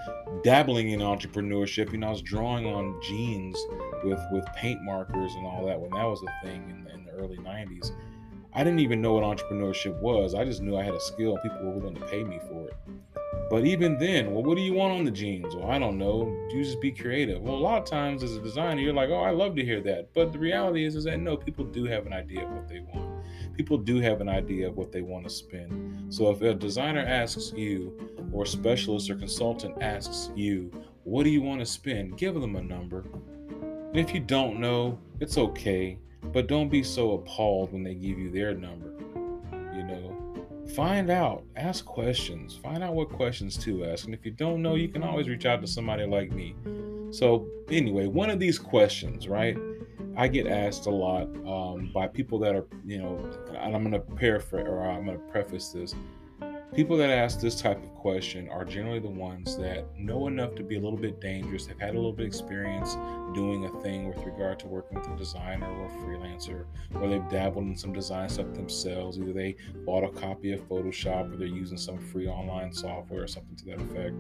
dabbling 0.44 0.90
in 0.90 1.02
entrepreneurship, 1.02 1.92
you 1.92 2.00
know, 2.00 2.08
I 2.08 2.12
was 2.12 2.22
drawing 2.22 2.66
on 2.66 3.00
jeans 3.04 3.58
with 4.04 4.20
with 4.32 4.46
paint 4.56 4.82
markers 4.82 5.34
and 5.36 5.46
all 5.46 5.66
that 5.66 5.80
when 5.80 5.92
that 5.92 6.06
was 6.06 6.22
a 6.24 6.46
thing 6.46 6.64
in, 6.70 6.92
in 6.94 7.06
the 7.06 7.12
early 7.12 7.38
90s. 7.38 7.92
I 8.54 8.64
didn't 8.64 8.80
even 8.80 9.02
know 9.02 9.14
what 9.14 9.24
entrepreneurship 9.24 10.00
was. 10.02 10.34
I 10.34 10.44
just 10.44 10.62
knew 10.62 10.76
I 10.76 10.84
had 10.84 10.94
a 10.94 11.00
skill 11.00 11.34
and 11.34 11.42
people 11.42 11.60
were 11.64 11.80
willing 11.80 11.96
to 11.96 12.06
pay 12.08 12.24
me 12.24 12.40
for 12.50 12.68
it. 12.68 12.76
But 13.52 13.66
even 13.66 13.98
then, 13.98 14.34
well, 14.34 14.44
what 14.44 14.56
do 14.56 14.62
you 14.62 14.74
want 14.74 14.94
on 14.94 15.04
the 15.04 15.12
jeans? 15.12 15.58
Well, 15.58 15.70
I 15.70 15.78
don't 15.78 15.98
know. 15.98 16.34
You 16.54 16.64
just 16.64 16.80
be 16.80 16.90
creative. 16.90 17.42
Well, 17.42 17.56
a 17.56 17.60
lot 17.60 17.82
of 17.82 17.86
times 17.86 18.24
as 18.24 18.38
a 18.38 18.40
designer, 18.40 18.80
you're 18.80 18.94
like, 18.94 19.10
oh, 19.10 19.20
I 19.20 19.32
love 19.32 19.58
to 19.58 19.66
hear 19.66 19.82
that. 19.82 20.14
But 20.14 20.32
the 20.32 20.40
reality 20.40 20.86
is, 20.86 20.96
is 20.96 21.04
that 21.04 21.20
no, 21.20 21.36
people 21.36 21.66
do 21.66 21.84
have 21.84 22.06
an 22.06 22.14
idea 22.14 22.46
of 22.46 22.52
what 22.52 22.70
they 22.70 22.80
want. 22.80 23.26
People 23.54 23.78
do 23.78 24.00
have 24.00 24.22
an 24.22 24.30
idea 24.30 24.70
of 24.70 24.78
what 24.78 24.94
they 24.94 25.02
want 25.02 25.26
to 25.26 25.30
spend. 25.30 26.14
So 26.14 26.30
if 26.30 26.42
a 26.42 26.54
designer 26.54 27.02
asks 27.02 27.52
you, 27.54 27.92
or 28.32 28.44
a 28.44 28.48
specialist 28.48 29.10
or 29.10 29.16
consultant 29.16 29.84
asks 29.84 30.32
you, 30.34 30.72
what 31.04 31.24
do 31.24 31.30
you 31.30 31.42
want 31.42 31.60
to 31.60 31.66
spend? 31.66 32.18
Give 32.18 32.34
them 32.34 32.56
a 32.56 32.62
number. 32.62 33.04
And 33.90 33.98
if 33.98 34.14
you 34.14 34.22
don't 34.22 34.62
know, 34.62 34.98
it's 35.20 35.38
okay. 35.38 36.00
But 36.24 36.48
don't 36.48 36.70
be 36.70 36.84
so 36.84 37.16
appalled 37.16 37.74
when 37.74 37.84
they 37.84 37.96
give 37.96 38.18
you 38.18 38.32
their 38.32 38.56
number. 38.56 38.94
Find 40.76 41.10
out, 41.10 41.44
ask 41.58 41.84
questions, 41.84 42.56
find 42.56 42.82
out 42.82 42.94
what 42.94 43.10
questions 43.10 43.58
to 43.58 43.84
ask. 43.86 44.06
And 44.06 44.14
if 44.14 44.26
you 44.26 44.32
don't 44.32 44.62
know, 44.62 44.76
you 44.76 44.88
can 44.88 45.04
always 45.04 45.28
reach 45.28 45.46
out 45.46 45.60
to 45.62 45.68
somebody 45.68 46.06
like 46.06 46.32
me. 46.32 46.56
So, 47.12 47.48
anyway, 47.70 48.08
one 48.08 48.30
of 48.30 48.40
these 48.40 48.58
questions, 48.58 49.28
right? 49.28 49.58
I 50.16 50.30
get 50.30 50.48
asked 50.48 50.86
a 50.86 50.90
lot 50.90 51.24
um, 51.46 51.92
by 51.94 52.08
people 52.08 52.40
that 52.40 52.56
are, 52.56 52.66
you 52.86 53.00
know, 53.00 53.18
and 53.50 53.76
I'm 53.76 53.84
going 53.84 53.92
to 53.92 54.00
paraphrase 54.00 54.66
or 54.66 54.82
I'm 54.82 55.06
going 55.06 55.18
to 55.18 55.24
preface 55.26 55.70
this. 55.70 55.94
People 56.74 56.96
that 56.96 57.10
ask 57.10 57.42
this 57.42 57.60
type 57.60 57.84
of 57.84 57.94
question 57.96 58.48
are 58.48 58.64
generally 58.64 59.00
the 59.00 59.10
ones 59.10 59.58
that 59.58 59.86
know 60.00 60.28
enough 60.28 60.56
to 60.56 60.64
be 60.64 60.78
a 60.78 60.80
little 60.80 60.98
bit 60.98 61.20
dangerous. 61.20 61.66
They've 61.66 61.78
had 61.78 61.90
a 61.90 61.98
little 61.98 62.14
bit 62.14 62.24
of 62.24 62.28
experience 62.28 62.96
doing 63.36 63.66
a 63.66 63.82
thing 63.82 64.08
with 64.08 64.18
regard 64.20 64.58
to 64.60 64.68
working 64.68 64.98
with 64.98 65.10
a 65.10 65.18
designer 65.18 65.68
or 65.70 65.88
a 65.88 65.90
freelancer, 65.90 66.64
or 66.96 67.10
they've 67.10 67.28
dabbled 67.30 67.66
in 67.66 67.76
some 67.76 67.92
design 67.92 68.30
stuff 68.30 68.54
themselves. 68.54 69.20
Either 69.20 69.34
they 69.34 69.58
bought 69.86 70.06
a 70.06 70.10
copy 70.10 70.54
of 70.54 70.62
Photoshop 70.70 71.34
or 71.34 71.36
they're 71.36 71.46
using 71.46 71.78
some 71.78 71.98
free 71.98 72.30
online 72.30 72.72
software 72.72 73.24
or 73.24 73.28
something 73.28 73.58
to 73.58 73.66
that 73.66 73.82
effect. 73.82 74.16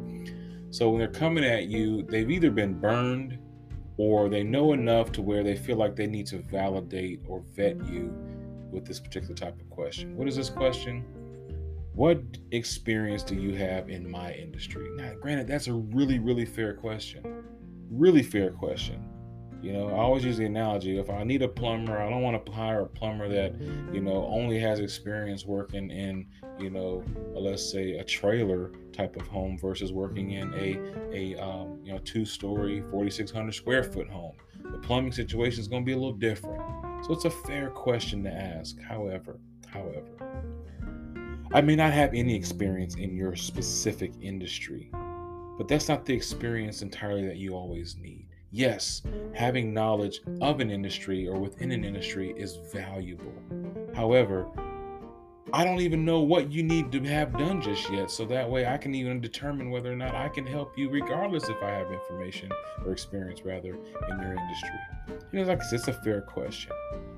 So 0.71 0.89
when 0.89 0.99
they're 0.99 1.07
coming 1.07 1.45
at 1.45 1.67
you, 1.67 2.03
they've 2.03 2.29
either 2.29 2.51
been 2.51 2.73
burned 2.73 3.39
or 3.95 4.27
they 4.27 4.43
know 4.43 4.73
enough 4.73 5.13
to 5.13 5.21
where 5.21 5.43
they 5.43 5.55
feel 5.55 5.77
like 5.77 5.95
they 5.95 6.07
need 6.07 6.27
to 6.27 6.39
validate 6.39 7.21
or 7.29 7.43
vet 7.55 7.77
you 7.87 8.13
with 8.71 8.85
this 8.85 8.99
particular 8.99 9.35
type 9.35 9.57
of 9.57 9.69
question. 9.69 10.17
What 10.17 10.27
is 10.27 10.35
this 10.35 10.49
question? 10.49 11.05
What 11.93 12.21
experience 12.51 13.21
do 13.21 13.35
you 13.35 13.53
have 13.55 13.89
in 13.89 14.09
my 14.09 14.31
industry? 14.33 14.89
Now, 14.95 15.13
granted, 15.19 15.47
that's 15.47 15.67
a 15.67 15.73
really, 15.73 16.19
really 16.19 16.45
fair 16.45 16.73
question. 16.73 17.43
Really 17.89 18.23
fair 18.23 18.51
question. 18.51 19.07
You 19.61 19.73
know, 19.73 19.89
I 19.89 19.99
always 19.99 20.23
use 20.23 20.37
the 20.37 20.45
analogy 20.45 20.97
if 20.97 21.09
I 21.09 21.23
need 21.23 21.43
a 21.43 21.47
plumber, 21.47 22.01
I 22.01 22.09
don't 22.09 22.21
want 22.21 22.43
to 22.43 22.51
hire 22.51 22.81
a 22.81 22.87
plumber 22.87 23.27
that, 23.27 23.53
you 23.93 24.01
know, 24.01 24.25
only 24.25 24.57
has 24.59 24.79
experience 24.79 25.45
working 25.45 25.91
in, 25.91 26.25
you 26.57 26.71
know, 26.71 27.03
let's 27.35 27.69
say 27.71 27.97
a 27.97 28.03
trailer 28.03 28.71
type 28.91 29.17
of 29.17 29.27
home 29.27 29.59
versus 29.59 29.91
working 29.91 30.31
in 30.31 30.51
a, 30.55 30.79
a 31.13 31.39
um, 31.39 31.79
you 31.83 31.91
know, 31.91 31.99
two 31.99 32.25
story, 32.25 32.81
4,600 32.89 33.51
square 33.51 33.83
foot 33.83 34.09
home. 34.09 34.33
The 34.63 34.79
plumbing 34.79 35.11
situation 35.11 35.59
is 35.59 35.67
going 35.67 35.83
to 35.83 35.85
be 35.85 35.93
a 35.93 35.97
little 35.97 36.13
different. 36.13 36.61
So 37.05 37.13
it's 37.13 37.25
a 37.25 37.29
fair 37.29 37.69
question 37.69 38.23
to 38.23 38.31
ask. 38.31 38.79
However, 38.81 39.39
however, 39.67 40.60
I 41.53 41.59
may 41.59 41.75
not 41.75 41.91
have 41.91 42.13
any 42.13 42.33
experience 42.33 42.95
in 42.95 43.13
your 43.13 43.35
specific 43.35 44.13
industry, 44.21 44.89
but 45.57 45.67
that's 45.67 45.89
not 45.89 46.05
the 46.05 46.13
experience 46.13 46.81
entirely 46.81 47.27
that 47.27 47.35
you 47.35 47.55
always 47.55 47.97
need. 47.97 48.27
Yes, 48.51 49.01
having 49.33 49.73
knowledge 49.73 50.21
of 50.39 50.61
an 50.61 50.71
industry 50.71 51.27
or 51.27 51.37
within 51.37 51.71
an 51.73 51.83
industry 51.83 52.33
is 52.37 52.57
valuable. 52.71 53.33
However, 53.93 54.47
I 55.51 55.65
don't 55.65 55.81
even 55.81 56.05
know 56.05 56.21
what 56.21 56.53
you 56.53 56.63
need 56.63 56.89
to 56.93 57.03
have 57.03 57.37
done 57.37 57.61
just 57.61 57.91
yet, 57.91 58.09
so 58.09 58.23
that 58.25 58.49
way 58.49 58.65
I 58.65 58.77
can 58.77 58.95
even 58.95 59.19
determine 59.19 59.71
whether 59.71 59.91
or 59.91 59.97
not 59.97 60.15
I 60.15 60.29
can 60.29 60.47
help 60.47 60.77
you, 60.77 60.89
regardless 60.89 61.49
if 61.49 61.61
I 61.61 61.71
have 61.71 61.91
information 61.91 62.49
or 62.85 62.93
experience 62.93 63.43
rather 63.43 63.73
in 63.73 64.21
your 64.21 64.35
industry. 64.35 64.79
You 65.33 65.39
know, 65.39 65.43
like 65.43 65.59
it's 65.69 65.89
a 65.89 65.93
fair 65.93 66.21
question, 66.21 66.71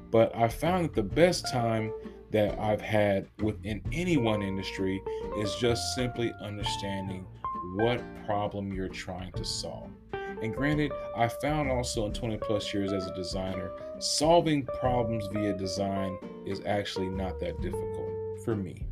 but 0.10 0.36
I 0.36 0.48
found 0.48 0.86
that 0.86 0.96
the 0.96 1.04
best 1.04 1.52
time 1.52 1.94
that 2.34 2.60
I've 2.60 2.82
had 2.82 3.28
within 3.42 3.82
any 3.94 4.18
one 4.18 4.42
industry 4.42 5.02
is 5.38 5.56
just 5.56 5.96
simply 5.96 6.34
understanding 6.42 7.26
what 7.76 8.04
problem 8.26 8.74
you're 8.74 8.90
trying 8.90 9.32
to 9.34 9.46
solve. 9.46 9.90
And 10.42 10.54
granted, 10.54 10.92
I 11.16 11.28
found 11.30 11.72
also 11.72 12.06
in 12.06 12.14
20 12.14 12.38
plus 12.38 12.74
years 12.74 12.92
as 12.92 13.06
a 13.08 13.16
designer, 13.16 13.72
solving 14.00 14.66
problems 14.80 15.28
via 15.32 15.54
design 15.54 16.18
is 16.46 16.62
actually 16.66 17.08
not 17.08 17.40
that 17.40 17.62
difficult 17.62 18.44
for 18.44 18.56
me. 18.56 18.86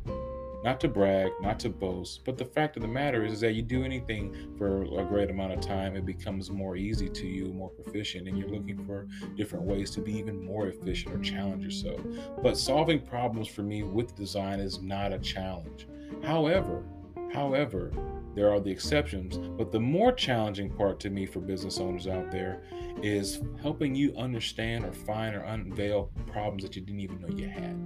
Not 0.64 0.78
to 0.80 0.88
brag, 0.88 1.32
not 1.40 1.58
to 1.60 1.68
boast, 1.68 2.24
but 2.24 2.38
the 2.38 2.44
fact 2.44 2.76
of 2.76 2.82
the 2.82 2.88
matter 2.88 3.24
is, 3.24 3.32
is 3.32 3.40
that 3.40 3.54
you 3.54 3.62
do 3.62 3.84
anything 3.84 4.54
for 4.56 4.82
a 4.82 5.04
great 5.04 5.28
amount 5.28 5.54
of 5.54 5.60
time, 5.60 5.96
it 5.96 6.06
becomes 6.06 6.50
more 6.50 6.76
easy 6.76 7.08
to 7.08 7.26
you, 7.26 7.46
more 7.52 7.70
proficient, 7.70 8.28
and 8.28 8.38
you're 8.38 8.48
looking 8.48 8.84
for 8.86 9.08
different 9.36 9.64
ways 9.64 9.90
to 9.90 10.00
be 10.00 10.16
even 10.16 10.44
more 10.44 10.68
efficient 10.68 11.14
or 11.14 11.18
challenge 11.18 11.64
yourself. 11.64 12.00
But 12.42 12.56
solving 12.56 13.00
problems 13.00 13.48
for 13.48 13.62
me 13.62 13.82
with 13.82 14.14
design 14.14 14.60
is 14.60 14.80
not 14.80 15.12
a 15.12 15.18
challenge. 15.18 15.88
However, 16.22 16.84
however, 17.32 17.90
there 18.36 18.50
are 18.52 18.60
the 18.60 18.70
exceptions, 18.70 19.36
but 19.58 19.72
the 19.72 19.80
more 19.80 20.12
challenging 20.12 20.70
part 20.70 21.00
to 21.00 21.10
me 21.10 21.26
for 21.26 21.40
business 21.40 21.80
owners 21.80 22.06
out 22.06 22.30
there 22.30 22.62
is 23.02 23.40
helping 23.60 23.96
you 23.96 24.14
understand 24.16 24.84
or 24.84 24.92
find 24.92 25.34
or 25.34 25.40
unveil 25.40 26.10
problems 26.28 26.62
that 26.62 26.76
you 26.76 26.82
didn't 26.82 27.00
even 27.00 27.20
know 27.20 27.28
you 27.28 27.48
had 27.48 27.76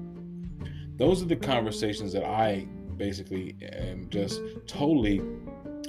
those 0.97 1.23
are 1.23 1.27
the 1.27 1.37
conversations 1.37 2.13
that 2.13 2.25
I 2.25 2.67
basically 2.97 3.57
am 3.63 4.09
just 4.09 4.41
totally 4.67 5.23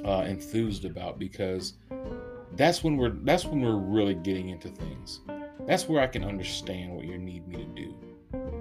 uh, 0.04 0.24
enthused 0.26 0.84
about 0.84 1.18
because 1.18 1.74
that's 2.52 2.82
when 2.82 2.96
we're 2.96 3.10
that's 3.10 3.44
when 3.44 3.60
we're 3.60 3.76
really 3.76 4.14
getting 4.14 4.50
into 4.50 4.68
things. 4.68 5.20
That's 5.66 5.88
where 5.88 6.02
I 6.02 6.06
can 6.06 6.24
understand 6.24 6.94
what 6.94 7.04
you 7.04 7.18
need 7.18 7.46
me 7.46 7.56
to 7.56 7.64
do. 7.64 7.94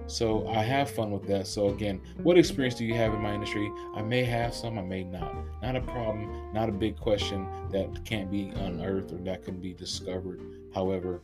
So 0.08 0.48
I 0.48 0.63
have 0.63 0.89
fun 0.89 1.12
with 1.12 1.27
that. 1.27 1.48
So 1.48 1.68
again, 1.68 2.01
what 2.24 2.38
experience 2.38 2.75
do 2.75 2.86
you 2.86 2.94
have 2.96 3.13
in 3.13 3.22
my 3.22 3.34
industry? 3.34 3.70
I 3.96 4.01
may 4.01 4.24
have 4.24 4.54
some, 4.54 4.80
I 4.80 4.82
may 4.82 5.04
not. 5.04 5.36
Not 5.62 5.75
a 5.75 5.82
problem, 5.82 6.54
not 6.54 6.70
a 6.70 6.72
big 6.72 6.98
question 6.98 7.46
that 7.72 8.06
can't 8.06 8.32
be 8.32 8.50
unearthed 8.50 9.12
or 9.12 9.18
that 9.18 9.44
can 9.44 9.60
be 9.60 9.74
discovered. 9.74 10.42
However, 10.74 11.22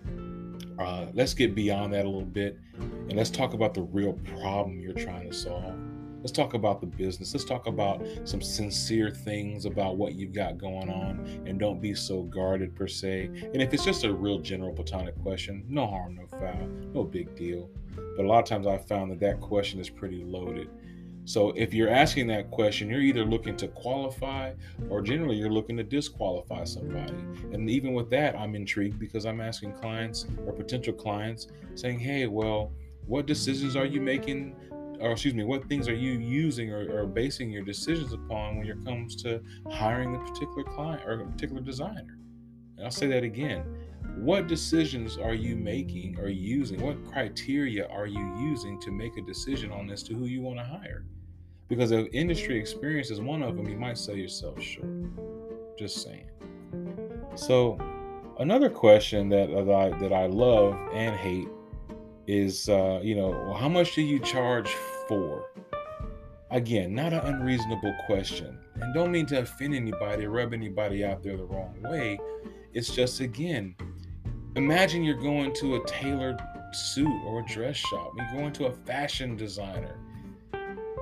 uh, 0.80 1.08
let's 1.14 1.34
get 1.34 1.56
beyond 1.56 1.94
that 1.94 2.06
a 2.06 2.10
little 2.10 2.22
bit 2.22 2.60
and 2.78 3.14
let's 3.14 3.30
talk 3.30 3.54
about 3.54 3.74
the 3.74 3.82
real 3.82 4.14
problem 4.14 4.80
you're 4.80 4.94
trying 4.94 5.30
to 5.30 5.36
solve. 5.36 5.76
Let's 6.24 6.32
talk 6.32 6.54
about 6.54 6.80
the 6.80 6.88
business. 6.88 7.34
Let's 7.34 7.44
talk 7.44 7.68
about 7.68 8.02
some 8.24 8.42
sincere 8.42 9.12
things 9.12 9.66
about 9.66 9.98
what 9.98 10.16
you've 10.16 10.32
got 10.32 10.58
going 10.58 10.90
on 10.90 11.44
and 11.46 11.60
don't 11.60 11.82
be 11.82 11.94
so 11.94 12.24
guarded 12.24 12.74
per 12.76 12.88
se. 12.88 13.26
And 13.54 13.62
if 13.62 13.74
it's 13.74 13.84
just 13.84 14.06
a 14.06 14.14
real 14.14 14.40
general 14.40 14.72
platonic 14.72 15.22
question, 15.22 15.66
no 15.68 15.86
harm, 15.86 16.16
no 16.16 16.26
foul, 16.40 16.70
no 16.94 17.04
big 17.04 17.36
deal. 17.36 17.70
But 18.16 18.24
a 18.24 18.28
lot 18.28 18.40
of 18.40 18.46
times 18.46 18.68
I've 18.68 18.88
found 18.88 19.12
that 19.12 19.20
that 19.20 19.42
question 19.42 19.82
is 19.82 19.90
pretty 19.90 20.24
loaded. 20.24 20.70
So 21.26 21.52
if 21.56 21.74
you're 21.74 21.90
asking 21.90 22.28
that 22.28 22.52
question, 22.52 22.90
you're 22.90 23.02
either 23.02 23.24
looking 23.24 23.56
to 23.58 23.68
qualify 23.70 24.54
or 24.90 25.02
generally 25.02 25.38
you're 25.38 25.52
looking 25.52 25.78
to 25.78 25.84
disqualify 25.84 26.66
somebody. 26.66 27.14
And 27.54 27.70
even 27.70 27.94
with 27.94 28.10
that, 28.10 28.36
I'm 28.36 28.56
intrigued 28.56 29.00
because 29.00 29.26
I'm 29.26 29.40
asking 29.40 29.74
clients 29.74 30.26
or 30.46 30.52
potential 30.52 30.94
clients 30.94 31.48
saying, 31.76 32.00
hey, 32.00 32.28
well, 32.28 32.74
what 33.06 33.26
decisions 33.26 33.76
are 33.76 33.86
you 33.86 34.02
making? 34.02 34.56
Or 35.00 35.12
excuse 35.12 35.34
me, 35.34 35.44
what 35.44 35.68
things 35.70 35.88
are 35.88 35.96
you 35.96 36.12
using 36.14 36.72
or, 36.72 37.04
or 37.04 37.06
basing 37.06 37.52
your 37.52 37.64
decisions 37.64 38.12
upon 38.12 38.58
when 38.58 38.68
it 38.68 38.84
comes 38.84 39.16
to 39.24 39.42
hiring 39.72 40.16
a 40.16 40.20
particular 40.20 40.64
client 40.64 41.04
or 41.06 41.22
a 41.22 41.26
particular 41.26 41.62
designer? 41.62 42.18
And 42.78 42.86
I'll 42.86 42.92
say 42.92 43.08
that 43.08 43.24
again 43.24 43.64
what 44.18 44.48
decisions 44.48 45.18
are 45.18 45.34
you 45.34 45.56
making 45.56 46.18
or 46.20 46.30
using? 46.30 46.82
What 46.82 47.04
criteria 47.12 47.88
are 47.88 48.06
you 48.06 48.36
using 48.40 48.80
to 48.82 48.92
make 48.92 49.18
a 49.18 49.22
decision 49.22 49.72
on 49.72 49.90
as 49.90 50.04
to 50.04 50.14
who 50.14 50.26
you 50.26 50.42
want 50.42 50.60
to 50.60 50.66
hire? 50.66 51.06
Because 51.68 51.92
if 51.92 52.08
industry 52.14 52.60
experience 52.60 53.10
is 53.10 53.20
one 53.20 53.42
of 53.42 53.58
them, 53.58 53.68
you 53.68 53.78
might 53.78 53.98
sell 53.98 54.16
yourself 54.16 54.62
short. 54.62 54.88
Just 55.78 56.04
saying. 56.04 56.26
So, 57.36 57.80
another 58.40 58.70
question 58.70 59.30
that, 59.30 59.50
that 59.50 59.74
I 59.74 59.90
that 60.00 60.14
I 60.14 60.28
love 60.28 60.76
and 60.94 61.16
hate 61.16 61.48
is, 62.28 62.70
uh, 62.70 63.00
you 63.02 63.16
know, 63.16 63.30
well, 63.30 63.56
how 63.56 63.70
much 63.70 63.96
do 63.96 64.02
you 64.02 64.20
charge 64.20 64.70
for? 65.08 65.50
Again, 66.52 66.94
not 66.94 67.14
an 67.14 67.22
unreasonable 67.22 67.96
question, 68.06 68.60
and 68.76 68.94
don't 68.94 69.12
mean 69.12 69.26
to 69.28 69.40
offend 69.40 69.74
anybody 69.74 70.26
or 70.26 70.30
rub 70.30 70.54
anybody 70.54 71.04
out 71.04 71.24
there 71.24 71.36
the 71.36 71.46
wrong 71.46 71.76
way. 71.82 72.20
It's 72.74 72.94
just 72.94 73.20
again, 73.20 73.76
Imagine 74.56 75.04
you're 75.04 75.16
going 75.16 75.52
to 75.56 75.78
a 75.78 75.86
tailored 75.88 76.40
suit 76.72 77.12
or 77.26 77.40
a 77.40 77.46
dress 77.46 77.76
shop. 77.76 78.12
You're 78.16 78.40
going 78.40 78.54
to 78.54 78.68
a 78.68 78.72
fashion 78.72 79.36
designer 79.36 79.98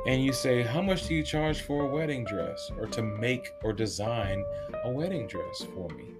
and 0.08 0.24
you 0.24 0.32
say, 0.32 0.62
How 0.62 0.82
much 0.82 1.08
do 1.08 1.14
you 1.14 1.22
charge 1.22 1.62
for 1.62 1.84
a 1.84 1.88
wedding 1.88 2.24
dress 2.24 2.72
or 2.78 2.88
to 2.88 3.02
make 3.02 3.52
or 3.62 3.74
design 3.74 4.42
a 4.86 4.90
wedding 4.90 5.28
dress 5.28 5.66
for 5.76 5.90
me? 5.90 6.14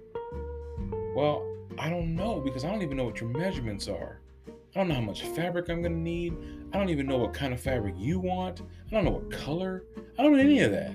Well, 1.16 1.42
I 1.78 1.88
don't 1.88 2.14
know 2.14 2.40
because 2.40 2.64
I 2.64 2.70
don't 2.70 2.82
even 2.82 2.98
know 2.98 3.04
what 3.04 3.18
your 3.18 3.30
measurements 3.30 3.88
are. 3.88 4.20
I 4.46 4.78
don't 4.78 4.88
know 4.88 4.96
how 4.96 5.00
much 5.00 5.22
fabric 5.22 5.70
I'm 5.70 5.80
going 5.80 5.94
to 5.94 5.98
need. 5.98 6.36
I 6.74 6.78
don't 6.78 6.90
even 6.90 7.06
know 7.06 7.16
what 7.16 7.32
kind 7.32 7.54
of 7.54 7.60
fabric 7.60 7.94
you 7.96 8.20
want. 8.20 8.60
I 8.60 8.90
don't 8.90 9.04
know 9.04 9.10
what 9.10 9.30
color. 9.30 9.84
I 10.18 10.22
don't 10.22 10.32
know 10.32 10.38
any 10.38 10.60
of 10.60 10.70
that. 10.70 10.92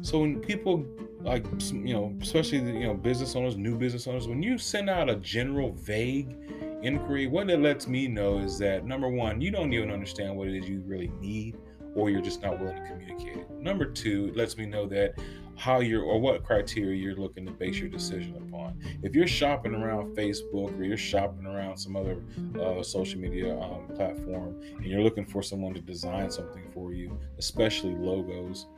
So 0.00 0.20
when 0.20 0.40
people 0.40 0.86
like 1.22 1.44
you 1.72 1.94
know, 1.94 2.14
especially 2.20 2.58
the, 2.58 2.72
you 2.72 2.86
know 2.86 2.94
business 2.94 3.36
owners, 3.36 3.56
new 3.56 3.76
business 3.76 4.06
owners, 4.06 4.26
when 4.26 4.42
you 4.42 4.58
send 4.58 4.88
out 4.88 5.10
a 5.10 5.16
general 5.16 5.72
vague 5.72 6.36
inquiry, 6.82 7.26
what 7.26 7.50
it 7.50 7.60
lets 7.60 7.86
me 7.86 8.08
know 8.08 8.38
is 8.38 8.58
that 8.58 8.86
number 8.86 9.08
one, 9.08 9.40
you 9.40 9.50
don't 9.50 9.72
even 9.72 9.90
understand 9.90 10.36
what 10.36 10.48
it 10.48 10.56
is 10.56 10.68
you 10.68 10.82
really 10.86 11.12
need, 11.20 11.56
or 11.94 12.10
you're 12.10 12.22
just 12.22 12.42
not 12.42 12.58
willing 12.58 12.76
to 12.76 12.86
communicate 12.88 13.36
it. 13.36 13.50
Number 13.50 13.84
two, 13.84 14.28
it 14.28 14.36
lets 14.36 14.56
me 14.56 14.66
know 14.66 14.86
that 14.86 15.14
how 15.56 15.80
you're 15.80 16.02
or 16.02 16.18
what 16.18 16.42
criteria 16.42 16.96
you're 16.96 17.16
looking 17.16 17.44
to 17.44 17.52
base 17.52 17.78
your 17.78 17.90
decision 17.90 18.34
upon. 18.48 18.80
If 19.02 19.14
you're 19.14 19.26
shopping 19.26 19.74
around 19.74 20.16
Facebook 20.16 20.78
or 20.78 20.84
you're 20.84 20.96
shopping 20.96 21.44
around 21.44 21.76
some 21.76 21.96
other 21.96 22.22
uh, 22.58 22.82
social 22.82 23.20
media 23.20 23.60
um, 23.60 23.86
platform 23.94 24.58
and 24.76 24.86
you're 24.86 25.02
looking 25.02 25.26
for 25.26 25.42
someone 25.42 25.74
to 25.74 25.80
design 25.82 26.30
something 26.30 26.64
for 26.72 26.94
you, 26.94 27.18
especially 27.36 27.94
logos 27.94 28.68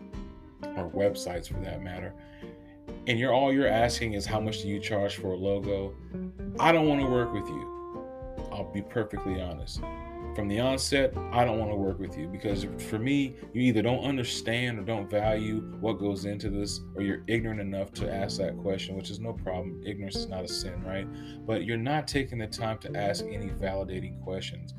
or 0.76 0.90
websites 0.90 1.48
for 1.48 1.60
that 1.60 1.82
matter, 1.82 2.14
and 3.06 3.18
you're 3.18 3.32
all 3.32 3.52
you're 3.52 3.68
asking 3.68 4.14
is 4.14 4.26
how 4.26 4.40
much 4.40 4.62
do 4.62 4.68
you 4.68 4.78
charge 4.78 5.16
for 5.16 5.32
a 5.32 5.36
logo, 5.36 5.94
I 6.60 6.72
don't 6.72 6.86
want 6.86 7.00
to 7.00 7.06
work 7.06 7.32
with 7.32 7.48
you. 7.48 7.68
I'll 8.52 8.70
be 8.72 8.82
perfectly 8.82 9.40
honest. 9.40 9.80
From 10.34 10.48
the 10.48 10.60
onset, 10.60 11.14
I 11.30 11.44
don't 11.44 11.58
want 11.58 11.72
to 11.72 11.76
work 11.76 11.98
with 11.98 12.16
you 12.16 12.26
because 12.26 12.66
for 12.78 12.98
me, 12.98 13.36
you 13.52 13.60
either 13.62 13.82
don't 13.82 14.02
understand 14.02 14.78
or 14.78 14.82
don't 14.82 15.10
value 15.10 15.60
what 15.80 15.98
goes 15.98 16.24
into 16.24 16.48
this, 16.48 16.80
or 16.94 17.02
you're 17.02 17.22
ignorant 17.26 17.60
enough 17.60 17.92
to 17.94 18.10
ask 18.10 18.38
that 18.38 18.56
question, 18.56 18.96
which 18.96 19.10
is 19.10 19.20
no 19.20 19.34
problem. 19.34 19.82
Ignorance 19.84 20.16
is 20.16 20.28
not 20.28 20.44
a 20.44 20.48
sin, 20.48 20.82
right? 20.84 21.06
But 21.46 21.64
you're 21.64 21.76
not 21.76 22.08
taking 22.08 22.38
the 22.38 22.46
time 22.46 22.78
to 22.78 22.96
ask 22.96 23.24
any 23.26 23.48
validating 23.48 24.22
questions. 24.22 24.72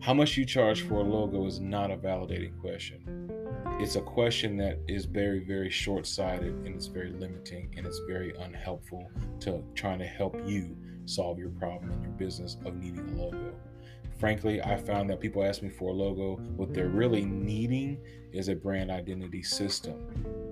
How 0.00 0.12
much 0.12 0.36
you 0.36 0.44
charge 0.44 0.82
for 0.82 0.94
a 0.94 1.02
logo 1.02 1.46
is 1.46 1.60
not 1.60 1.90
a 1.90 1.96
validating 1.96 2.58
question 2.60 3.39
it's 3.78 3.96
a 3.96 4.00
question 4.00 4.56
that 4.56 4.78
is 4.88 5.04
very 5.04 5.40
very 5.40 5.70
short-sighted 5.70 6.54
and 6.64 6.74
it's 6.74 6.86
very 6.86 7.12
limiting 7.12 7.72
and 7.76 7.86
it's 7.86 8.00
very 8.08 8.34
unhelpful 8.40 9.10
to 9.40 9.62
trying 9.74 9.98
to 9.98 10.06
help 10.06 10.40
you 10.46 10.76
solve 11.06 11.38
your 11.38 11.50
problem 11.50 11.90
in 11.90 12.02
your 12.02 12.12
business 12.12 12.56
of 12.64 12.76
needing 12.76 13.08
a 13.10 13.22
logo. 13.22 13.52
Frankly 14.18 14.60
i 14.62 14.76
found 14.76 15.08
that 15.10 15.20
people 15.20 15.42
ask 15.42 15.62
me 15.62 15.70
for 15.70 15.90
a 15.90 15.92
logo 15.92 16.36
what 16.56 16.74
they're 16.74 16.88
really 16.88 17.24
needing 17.24 17.98
is 18.32 18.48
a 18.48 18.54
brand 18.54 18.90
identity 18.90 19.42
system. 19.42 20.06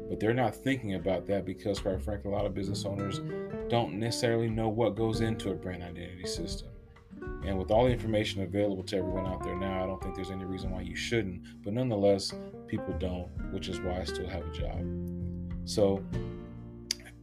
But 0.09 0.21
they're 0.21 0.35
not 0.35 0.55
thinking 0.55 0.95
about 0.95 1.27
that 1.27 1.45
because 1.45 1.81
quite 1.81 2.03
frankly 2.03 2.31
a 2.31 2.35
lot 2.35 2.47
of 2.47 2.55
business 2.55 2.85
owners 2.85 3.21
don't 3.69 3.95
necessarily 3.95 4.49
know 4.49 4.69
what 4.69 4.97
goes 4.97 5.21
into 5.21 5.51
a 5.51 5.55
brand 5.55 5.83
identity 5.83 6.27
system. 6.27 6.69
And 7.45 7.59
with 7.59 7.71
all 7.71 7.85
the 7.85 7.91
information 7.91 8.43
available 8.43 8.83
to 8.85 8.97
everyone 8.97 9.27
out 9.27 9.43
there 9.43 9.57
now, 9.57 9.83
I 9.83 9.87
don't 9.87 10.03
think 10.03 10.15
there's 10.17 10.31
any 10.31 10.45
reason 10.45 10.71
why 10.71 10.81
you 10.81 10.97
shouldn't. 10.97 11.43
But 11.63 11.75
nonetheless, 11.75 12.33
people 12.69 12.95
don't, 12.99 13.29
which 13.53 13.69
is 13.69 13.81
why 13.81 14.01
I 14.01 14.05
still 14.05 14.29
have 14.29 14.47
a 14.47 14.53
job. 14.53 14.85
So, 15.65 16.05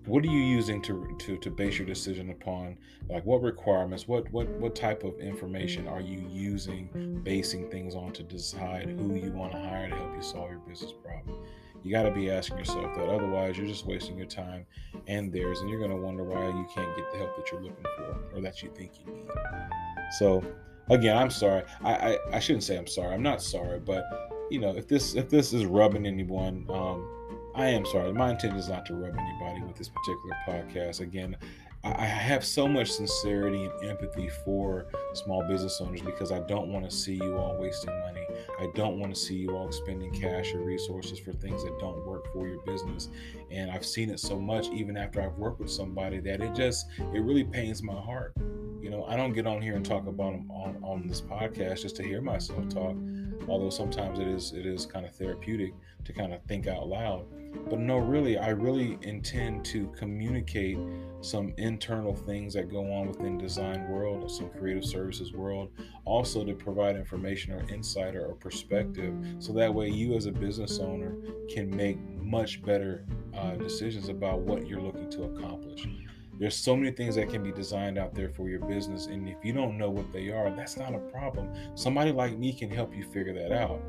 what 0.06 0.24
are 0.24 0.28
you 0.28 0.40
using 0.40 0.84
to, 0.84 1.16
to, 1.20 1.38
to 1.38 1.50
base 1.50 1.80
your 1.80 1.88
decision 1.88 2.30
upon? 2.30 2.78
Like, 3.10 3.26
what 3.26 3.42
requirements, 3.42 4.08
what, 4.08 4.32
what, 4.32 4.48
what 4.60 4.76
type 4.76 5.04
of 5.04 5.20
information 5.20 5.88
are 5.88 6.02
you 6.02 6.28
using, 6.30 7.22
basing 7.24 7.72
things 7.72 7.96
on 7.96 8.12
to 8.14 8.24
decide 8.24 8.90
who 8.90 9.16
you 9.16 9.32
want 9.32 9.54
to 9.54 9.58
hire 9.58 9.90
to 9.90 9.96
help 9.96 10.16
you 10.16 10.22
solve 10.22 10.52
your 10.52 10.60
business 10.60 10.92
problem? 10.92 11.40
You 11.82 11.92
got 11.92 12.04
to 12.04 12.12
be 12.12 12.30
asking 12.30 12.58
yourself 12.58 12.96
that. 12.96 13.08
Otherwise, 13.08 13.58
you're 13.58 13.68
just 13.68 13.86
wasting 13.86 14.18
your 14.18 14.28
time 14.28 14.66
and 15.08 15.32
theirs, 15.32 15.62
and 15.62 15.70
you're 15.70 15.80
going 15.80 15.92
to 15.92 15.98
wonder 15.98 16.24
why 16.24 16.48
you 16.48 16.68
can't 16.74 16.96
get 16.96 17.12
the 17.12 17.18
help 17.18 17.36
that 17.38 17.52
you're 17.52 17.62
looking 17.62 17.86
for 17.98 18.18
or 18.34 18.42
that 18.42 18.62
you 18.62 18.72
think 18.76 18.92
you 19.00 19.14
need. 19.14 19.26
So 20.20 20.44
again, 20.90 21.18
I'm 21.18 21.30
sorry. 21.30 21.64
I, 21.84 21.94
I, 21.94 22.18
I 22.34 22.40
shouldn't 22.40 22.64
say 22.64 22.78
I'm 22.78 22.88
sorry. 22.88 23.14
I'm 23.14 23.24
not 23.24 23.42
sorry, 23.42 23.80
but 23.80 24.04
you 24.56 24.62
know, 24.62 24.70
if 24.70 24.88
this 24.88 25.16
if 25.16 25.30
this 25.30 25.52
is 25.52 25.66
rubbing 25.66 26.06
anyone, 26.06 26.66
um, 26.70 27.06
I 27.56 27.68
am 27.68 27.86
sorry. 27.86 28.14
My 28.14 28.32
intention 28.32 28.58
is 28.58 28.70
not 28.70 28.86
to 28.86 28.94
rub 28.94 29.14
anybody 29.18 29.62
with 29.68 29.76
this 29.76 29.90
particular 29.90 30.34
podcast. 30.48 31.02
Again, 31.02 31.36
I 31.84 32.06
have 32.06 32.46
so 32.46 32.66
much 32.66 32.90
sincerity 32.90 33.66
and 33.66 33.90
empathy 33.90 34.30
for 34.46 34.88
small 35.14 35.46
business 35.46 35.82
owners 35.82 36.02
because 36.02 36.32
I 36.32 36.40
don't 36.40 36.70
want 36.72 36.90
to 36.90 36.96
see 36.96 37.16
you 37.16 37.36
all 37.36 37.58
wasting 37.60 37.92
money. 38.00 38.26
I 38.58 38.70
don't 38.76 38.98
want 38.98 39.14
to 39.14 39.20
see 39.20 39.36
you 39.36 39.50
all 39.50 39.70
spending 39.74 40.14
cash 40.14 40.54
or 40.54 40.62
resources 40.62 41.20
for 41.20 41.34
things 41.34 41.62
that 41.66 41.78
don't 41.82 42.08
work 42.08 42.32
for 42.32 42.48
your 42.48 42.62
business. 42.62 43.10
And 43.52 43.70
I've 43.70 43.86
seen 43.86 44.10
it 44.10 44.22
so 44.22 44.40
much 44.40 44.70
even 44.70 44.96
after 44.96 45.22
I've 45.22 45.36
worked 45.36 45.60
with 45.60 45.70
somebody 45.70 46.22
that 46.22 46.40
it 46.40 46.56
just 46.56 46.88
it 47.14 47.20
really 47.20 47.44
pains 47.44 47.84
my 47.84 48.00
heart. 48.00 48.32
You 48.82 48.90
know, 48.90 49.04
I 49.04 49.18
don't 49.18 49.34
get 49.34 49.46
on 49.46 49.62
here 49.62 49.76
and 49.76 49.86
talk 49.86 50.08
about 50.08 50.32
them 50.32 50.50
on, 50.50 50.80
on 50.82 51.08
this 51.10 51.20
podcast 51.20 51.82
just 51.82 51.98
to 51.98 52.04
hear 52.04 52.22
myself 52.22 52.70
talk. 52.70 52.96
Although 53.48 53.70
sometimes 53.70 54.20
it 54.20 54.28
is 54.28 54.54
it 54.54 54.66
is 54.66 54.86
kind 54.86 55.06
of 55.06 55.16
therapeutic 55.16 55.74
to 56.06 56.14
kind 56.14 56.34
of 56.34 56.42
think 56.44 56.68
out 56.68 56.88
loud. 56.88 57.26
But 57.70 57.80
no, 57.80 57.98
really, 57.98 58.38
I 58.38 58.50
really 58.50 58.98
intend 59.02 59.66
to 59.66 59.88
communicate 59.98 60.78
some 61.22 61.54
internal 61.58 62.14
things 62.14 62.54
that 62.54 62.70
go 62.70 62.92
on 62.92 63.08
within 63.08 63.38
design 63.38 63.88
world 63.90 64.24
or 64.24 64.30
some 64.30 64.50
creative 64.50 64.86
services 64.86 65.34
world. 65.34 65.72
Also 66.04 66.44
to 66.44 66.54
provide 66.54 66.96
information 66.96 67.54
or 67.54 67.68
insight 67.70 68.16
or 68.16 68.36
perspective, 68.36 69.14
so 69.40 69.54
that 69.54 69.74
way 69.74 69.90
you 69.90 70.16
as 70.16 70.26
a 70.26 70.32
business 70.32 70.80
owner 70.80 71.16
can 71.50 71.76
make 71.76 71.98
much 72.20 72.62
better 72.62 73.06
uh, 73.34 73.56
decisions 73.56 74.10
about 74.10 74.40
what 74.40 74.68
you're 74.68 74.82
looking 74.82 75.10
to 75.12 75.24
accomplish. 75.24 75.88
There's 76.38 76.56
so 76.56 76.76
many 76.76 76.92
things 76.92 77.16
that 77.16 77.30
can 77.30 77.44
be 77.44 77.52
designed 77.52 77.98
out 77.98 78.14
there 78.14 78.30
for 78.30 78.50
your 78.50 78.60
business, 78.60 79.06
and 79.06 79.30
if 79.30 79.38
you 79.44 79.54
don't 79.54 79.78
know 79.78 79.90
what 79.90 80.12
they 80.12 80.30
are, 80.30 80.50
that's 80.50 80.76
not 80.76 80.94
a 80.94 81.00
problem. 81.00 81.50
Somebody 81.76 82.12
like 82.12 82.38
me 82.38 82.52
can 82.52 82.70
help 82.70 82.94
you 82.94 83.04
figure 83.06 83.34
that 83.34 83.54
out. 83.54 83.82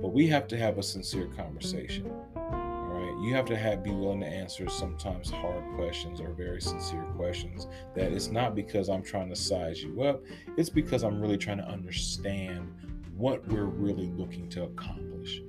But 0.00 0.08
we 0.08 0.26
have 0.26 0.48
to 0.48 0.56
have 0.56 0.78
a 0.78 0.82
sincere 0.82 1.28
conversation. 1.36 2.10
All 2.34 2.42
right, 2.42 3.24
you 3.24 3.34
have 3.34 3.44
to 3.46 3.56
have 3.56 3.84
be 3.84 3.90
willing 3.90 4.20
to 4.20 4.26
answer 4.26 4.68
sometimes 4.68 5.30
hard 5.30 5.62
questions 5.76 6.20
or 6.20 6.30
very 6.30 6.60
sincere 6.60 7.04
questions. 7.16 7.68
That 7.94 8.12
it's 8.12 8.28
not 8.28 8.56
because 8.56 8.88
I'm 8.88 9.02
trying 9.02 9.28
to 9.28 9.36
size 9.36 9.80
you 9.82 10.02
up; 10.02 10.22
it's 10.56 10.70
because 10.70 11.04
I'm 11.04 11.20
really 11.20 11.38
trying 11.38 11.58
to 11.58 11.68
understand 11.68 12.74
what 13.16 13.46
we're 13.46 13.64
really 13.64 14.08
looking 14.08 14.48
to 14.50 14.64
accomplish. 14.64 15.40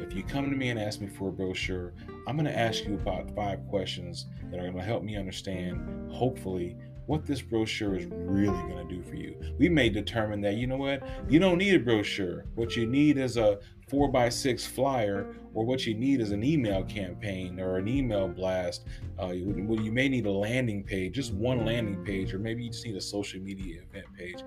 If 0.00 0.14
you 0.14 0.22
come 0.22 0.50
to 0.50 0.56
me 0.56 0.70
and 0.70 0.78
ask 0.78 1.00
me 1.00 1.06
for 1.06 1.28
a 1.28 1.32
brochure, 1.32 1.94
I'm 2.26 2.36
going 2.36 2.46
to 2.46 2.58
ask 2.58 2.84
you 2.84 2.94
about 2.94 3.34
five 3.34 3.66
questions 3.68 4.26
that 4.50 4.58
are 4.58 4.64
going 4.64 4.76
to 4.76 4.82
help 4.82 5.02
me 5.02 5.16
understand, 5.16 6.10
hopefully, 6.12 6.76
what 7.06 7.26
this 7.26 7.42
brochure 7.42 7.96
is 7.96 8.06
really 8.06 8.60
going 8.70 8.86
to 8.86 8.94
do 8.94 9.02
for 9.02 9.16
you. 9.16 9.36
We 9.58 9.68
may 9.68 9.88
determine 9.88 10.40
that, 10.42 10.54
you 10.54 10.66
know 10.66 10.76
what, 10.76 11.02
you 11.28 11.38
don't 11.38 11.58
need 11.58 11.74
a 11.74 11.80
brochure. 11.80 12.44
What 12.54 12.76
you 12.76 12.86
need 12.86 13.18
is 13.18 13.36
a 13.36 13.58
four 13.88 14.08
by 14.08 14.28
six 14.28 14.64
flyer, 14.66 15.34
or 15.52 15.64
what 15.64 15.84
you 15.84 15.94
need 15.94 16.20
is 16.20 16.30
an 16.30 16.44
email 16.44 16.84
campaign 16.84 17.60
or 17.60 17.76
an 17.76 17.88
email 17.88 18.28
blast. 18.28 18.86
Uh, 19.20 19.28
you, 19.28 19.78
you 19.82 19.92
may 19.92 20.08
need 20.08 20.26
a 20.26 20.30
landing 20.30 20.84
page, 20.84 21.14
just 21.14 21.32
one 21.34 21.66
landing 21.66 22.04
page, 22.04 22.32
or 22.32 22.38
maybe 22.38 22.64
you 22.64 22.70
just 22.70 22.86
need 22.86 22.96
a 22.96 23.00
social 23.00 23.40
media 23.40 23.82
event 23.82 24.06
page. 24.16 24.42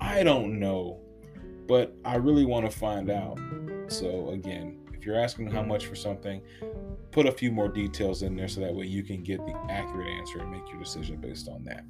I 0.00 0.22
don't 0.22 0.58
know, 0.60 1.00
but 1.66 1.94
I 2.04 2.16
really 2.16 2.44
want 2.44 2.70
to 2.70 2.76
find 2.76 3.10
out. 3.10 3.38
So, 3.88 4.30
again, 4.30 4.78
if 4.92 5.04
you're 5.04 5.18
asking 5.18 5.50
how 5.50 5.62
much 5.62 5.86
for 5.86 5.94
something, 5.94 6.40
put 7.10 7.26
a 7.26 7.32
few 7.32 7.50
more 7.50 7.68
details 7.68 8.22
in 8.22 8.36
there 8.36 8.48
so 8.48 8.60
that 8.60 8.74
way 8.74 8.86
you 8.86 9.02
can 9.02 9.22
get 9.22 9.44
the 9.46 9.54
accurate 9.68 10.08
answer 10.08 10.38
and 10.40 10.50
make 10.50 10.68
your 10.68 10.78
decision 10.78 11.16
based 11.20 11.48
on 11.48 11.64
that. 11.64 11.84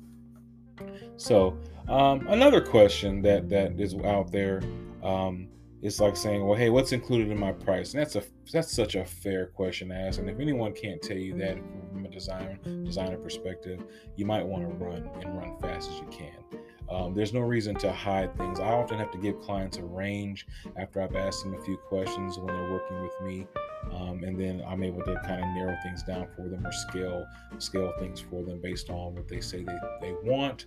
So, 1.17 1.59
um, 1.89 2.27
another 2.29 2.61
question 2.61 3.23
that 3.23 3.49
that 3.49 3.81
is 3.81 3.95
out 4.05 4.31
there 4.31 4.63
um, 5.03 5.49
is 5.83 6.01
like 6.01 6.17
saying, 6.17 6.47
"Well, 6.47 6.57
hey, 6.59 6.71
what's 6.71 6.93
included 6.93 7.31
in 7.31 7.39
my 7.39 7.53
price?" 7.53 7.95
And 7.95 8.01
that's 8.01 8.17
a 8.17 8.23
that's 8.53 8.73
such 8.73 8.95
a 8.95 9.05
fair 9.05 9.47
question 9.47 9.89
to 9.89 9.95
ask. 9.95 10.19
And 10.19 10.29
if 10.29 10.39
anyone 10.39 10.73
can't 10.73 11.01
tell 11.01 11.17
you 11.17 11.35
that 11.39 11.57
from 11.93 12.05
a 12.05 12.09
designer 12.09 12.59
designer 12.85 13.17
perspective, 13.17 13.83
you 14.17 14.27
might 14.27 14.45
want 14.45 14.63
to 14.63 14.85
run 14.85 15.09
and 15.21 15.37
run 15.37 15.57
fast 15.61 15.91
as 15.91 15.99
you 15.99 16.07
can. 16.11 16.35
Um, 16.89 17.15
there's 17.15 17.33
no 17.33 17.41
reason 17.41 17.75
to 17.77 17.93
hide 17.93 18.37
things. 18.37 18.61
I 18.61 18.69
often 18.69 18.99
have 18.99 19.11
to 19.13 19.19
give 19.19 19.41
clients 19.41 19.79
a 19.79 19.85
range 19.85 20.47
after 20.77 21.01
I've 21.01 21.17
asked 21.17 21.43
them 21.43 21.55
a 21.55 21.63
few 21.63 21.77
questions 21.77 22.39
when 22.39 22.47
they're 22.47 22.71
working 22.71 23.03
with 23.03 23.21
me, 23.23 23.47
um, 23.93 24.23
and 24.23 24.39
then 24.39 24.63
I'm 24.67 24.83
able 24.83 25.03
to 25.03 25.15
kind 25.25 25.43
of 25.43 25.49
narrow 25.55 25.77
things 25.83 26.03
down 26.03 26.29
for 26.37 26.49
them 26.49 26.65
or 26.67 26.73
scale 26.73 27.27
scale 27.59 27.93
things 27.99 28.21
for 28.21 28.45
them 28.45 28.61
based 28.61 28.91
on 28.91 29.15
what 29.15 29.29
they 29.29 29.41
say 29.41 29.65
they, 29.65 29.79
they 30.01 30.15
want, 30.23 30.67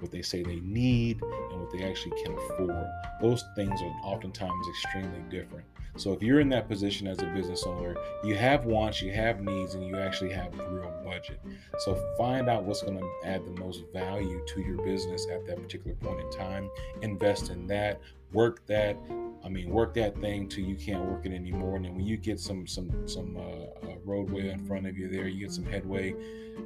what 0.00 0.10
they 0.10 0.22
say 0.22 0.42
they 0.42 0.60
need, 0.60 1.20
and 1.22 1.60
what 1.60 1.70
they 1.70 1.82
actually 1.84 2.22
can 2.22 2.34
afford. 2.34 2.86
Those 3.20 3.44
things 3.54 3.80
are 3.80 3.92
oftentimes 4.04 4.66
extremely 4.68 5.22
different. 5.30 5.66
So 5.98 6.12
if 6.12 6.22
you're 6.22 6.40
in 6.40 6.48
that 6.50 6.68
position 6.68 7.06
as 7.08 7.18
a 7.18 7.26
business 7.26 7.64
owner, 7.64 7.96
you 8.22 8.36
have 8.36 8.64
wants, 8.64 9.02
you 9.02 9.12
have 9.12 9.40
needs, 9.40 9.74
and 9.74 9.84
you 9.84 9.96
actually 9.96 10.32
have 10.32 10.58
a 10.58 10.68
real 10.70 10.92
budget. 11.04 11.40
So 11.80 11.96
find 12.16 12.48
out 12.48 12.64
what's 12.64 12.82
going 12.82 12.98
to 12.98 13.10
add 13.24 13.44
the 13.44 13.60
most 13.60 13.84
value 13.92 14.44
to 14.46 14.60
your 14.60 14.76
business 14.84 15.26
at 15.32 15.44
that 15.46 15.60
particular 15.60 15.96
point 15.96 16.20
in 16.20 16.30
time. 16.30 16.70
Invest 17.02 17.50
in 17.50 17.66
that. 17.66 18.00
Work 18.32 18.64
that. 18.66 18.96
I 19.44 19.48
mean, 19.48 19.70
work 19.70 19.94
that 19.94 20.18
thing 20.20 20.48
till 20.48 20.64
you 20.64 20.76
can't 20.76 21.04
work 21.04 21.26
it 21.26 21.32
anymore. 21.32 21.76
And 21.76 21.84
then 21.84 21.94
when 21.94 22.04
you 22.04 22.16
get 22.16 22.40
some 22.40 22.66
some 22.66 23.08
some 23.08 23.36
uh, 23.36 23.88
uh, 23.88 23.96
roadway 24.04 24.50
in 24.50 24.64
front 24.66 24.86
of 24.86 24.96
you, 24.96 25.08
there 25.08 25.28
you 25.28 25.40
get 25.40 25.52
some 25.52 25.64
headway 25.64 26.14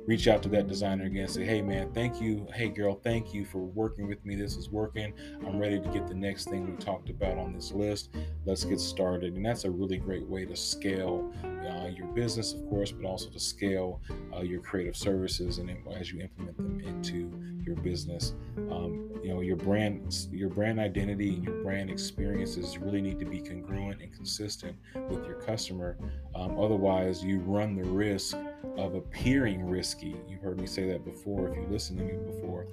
reach 0.06 0.26
out 0.26 0.42
to 0.42 0.48
that 0.48 0.66
designer 0.66 1.04
again 1.04 1.28
say 1.28 1.44
hey 1.44 1.62
man 1.62 1.92
thank 1.92 2.20
you. 2.20 2.46
Hey 2.54 2.68
girl 2.68 3.00
thank 3.02 3.32
you 3.32 3.44
for 3.44 3.58
working 3.58 4.08
with 4.08 4.24
me. 4.24 4.34
This 4.34 4.56
is 4.56 4.70
working. 4.70 5.12
I'm 5.46 5.58
ready 5.58 5.80
to 5.80 5.88
get 5.88 6.06
the 6.06 6.14
next 6.14 6.46
thing 6.46 6.66
we 6.66 6.76
talked 6.76 7.10
about 7.10 7.38
on 7.38 7.52
this 7.52 7.72
list. 7.72 8.10
Let's 8.44 8.64
get 8.64 8.80
started. 8.80 9.34
And 9.34 9.44
that's 9.44 9.64
a 9.64 9.70
really 9.70 9.98
great 9.98 10.26
way 10.26 10.44
to 10.44 10.56
scale 10.56 11.32
uh, 11.44 11.88
your 11.88 12.08
business 12.08 12.52
of 12.52 12.68
course 12.68 12.92
but 12.92 13.06
also 13.06 13.28
to 13.30 13.40
scale 13.40 14.00
uh, 14.34 14.40
your 14.40 14.60
creative 14.60 14.96
services 14.96 15.58
and 15.58 15.70
as 15.96 16.12
you 16.12 16.20
implement 16.20 16.56
them 16.56 16.80
into 16.80 17.32
your 17.64 17.76
business. 17.76 18.34
Um, 18.70 19.10
you 19.22 19.32
know 19.32 19.40
your 19.40 19.56
brand 19.56 20.26
your 20.32 20.48
brand 20.48 20.80
identity 20.80 21.34
and 21.34 21.44
your 21.44 21.62
brand 21.62 21.90
experiences 21.90 22.61
really 22.78 23.00
need 23.00 23.18
to 23.18 23.26
be 23.26 23.40
congruent 23.40 24.00
and 24.00 24.12
consistent 24.12 24.76
with 25.08 25.24
your 25.26 25.40
customer 25.40 25.96
um, 26.34 26.58
otherwise 26.58 27.22
you 27.22 27.40
run 27.40 27.76
the 27.76 27.84
risk 27.84 28.36
of 28.76 28.94
appearing 28.94 29.68
risky. 29.68 30.16
You've 30.28 30.40
heard 30.40 30.58
me 30.58 30.66
say 30.66 30.86
that 30.88 31.04
before 31.04 31.48
if 31.48 31.56
you 31.56 31.66
listen 31.68 31.96
to 31.98 32.04
me 32.04 32.12
before. 32.12 32.66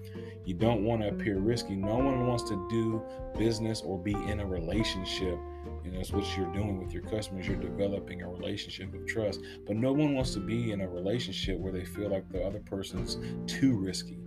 You 0.46 0.54
don't 0.54 0.84
want 0.84 1.02
to 1.02 1.10
appear 1.10 1.40
risky. 1.40 1.76
No 1.76 1.96
one 1.96 2.26
wants 2.26 2.44
to 2.44 2.68
do 2.70 3.02
business 3.38 3.82
or 3.82 4.00
be 4.00 4.14
in 4.14 4.40
a 4.40 4.46
relationship 4.46 5.38
and 5.84 5.96
that's 5.96 6.12
what 6.12 6.26
you're 6.38 6.52
doing 6.54 6.80
with 6.80 6.94
your 6.94 7.04
customers. 7.04 7.48
You're 7.48 7.58
developing 7.58 8.22
a 8.22 8.30
relationship 8.30 8.94
of 8.94 9.06
trust. 9.08 9.42
But 9.66 9.76
no 9.76 9.92
one 9.92 10.14
wants 10.14 10.34
to 10.36 10.40
be 10.40 10.72
in 10.72 10.82
a 10.82 10.88
relationship 10.88 11.60
where 11.60 11.72
they 11.72 11.86
feel 11.86 12.10
like 12.10 12.30
the 12.32 12.46
other 12.46 12.60
person's 12.60 13.18
too 13.48 13.78
risky. 13.78 14.20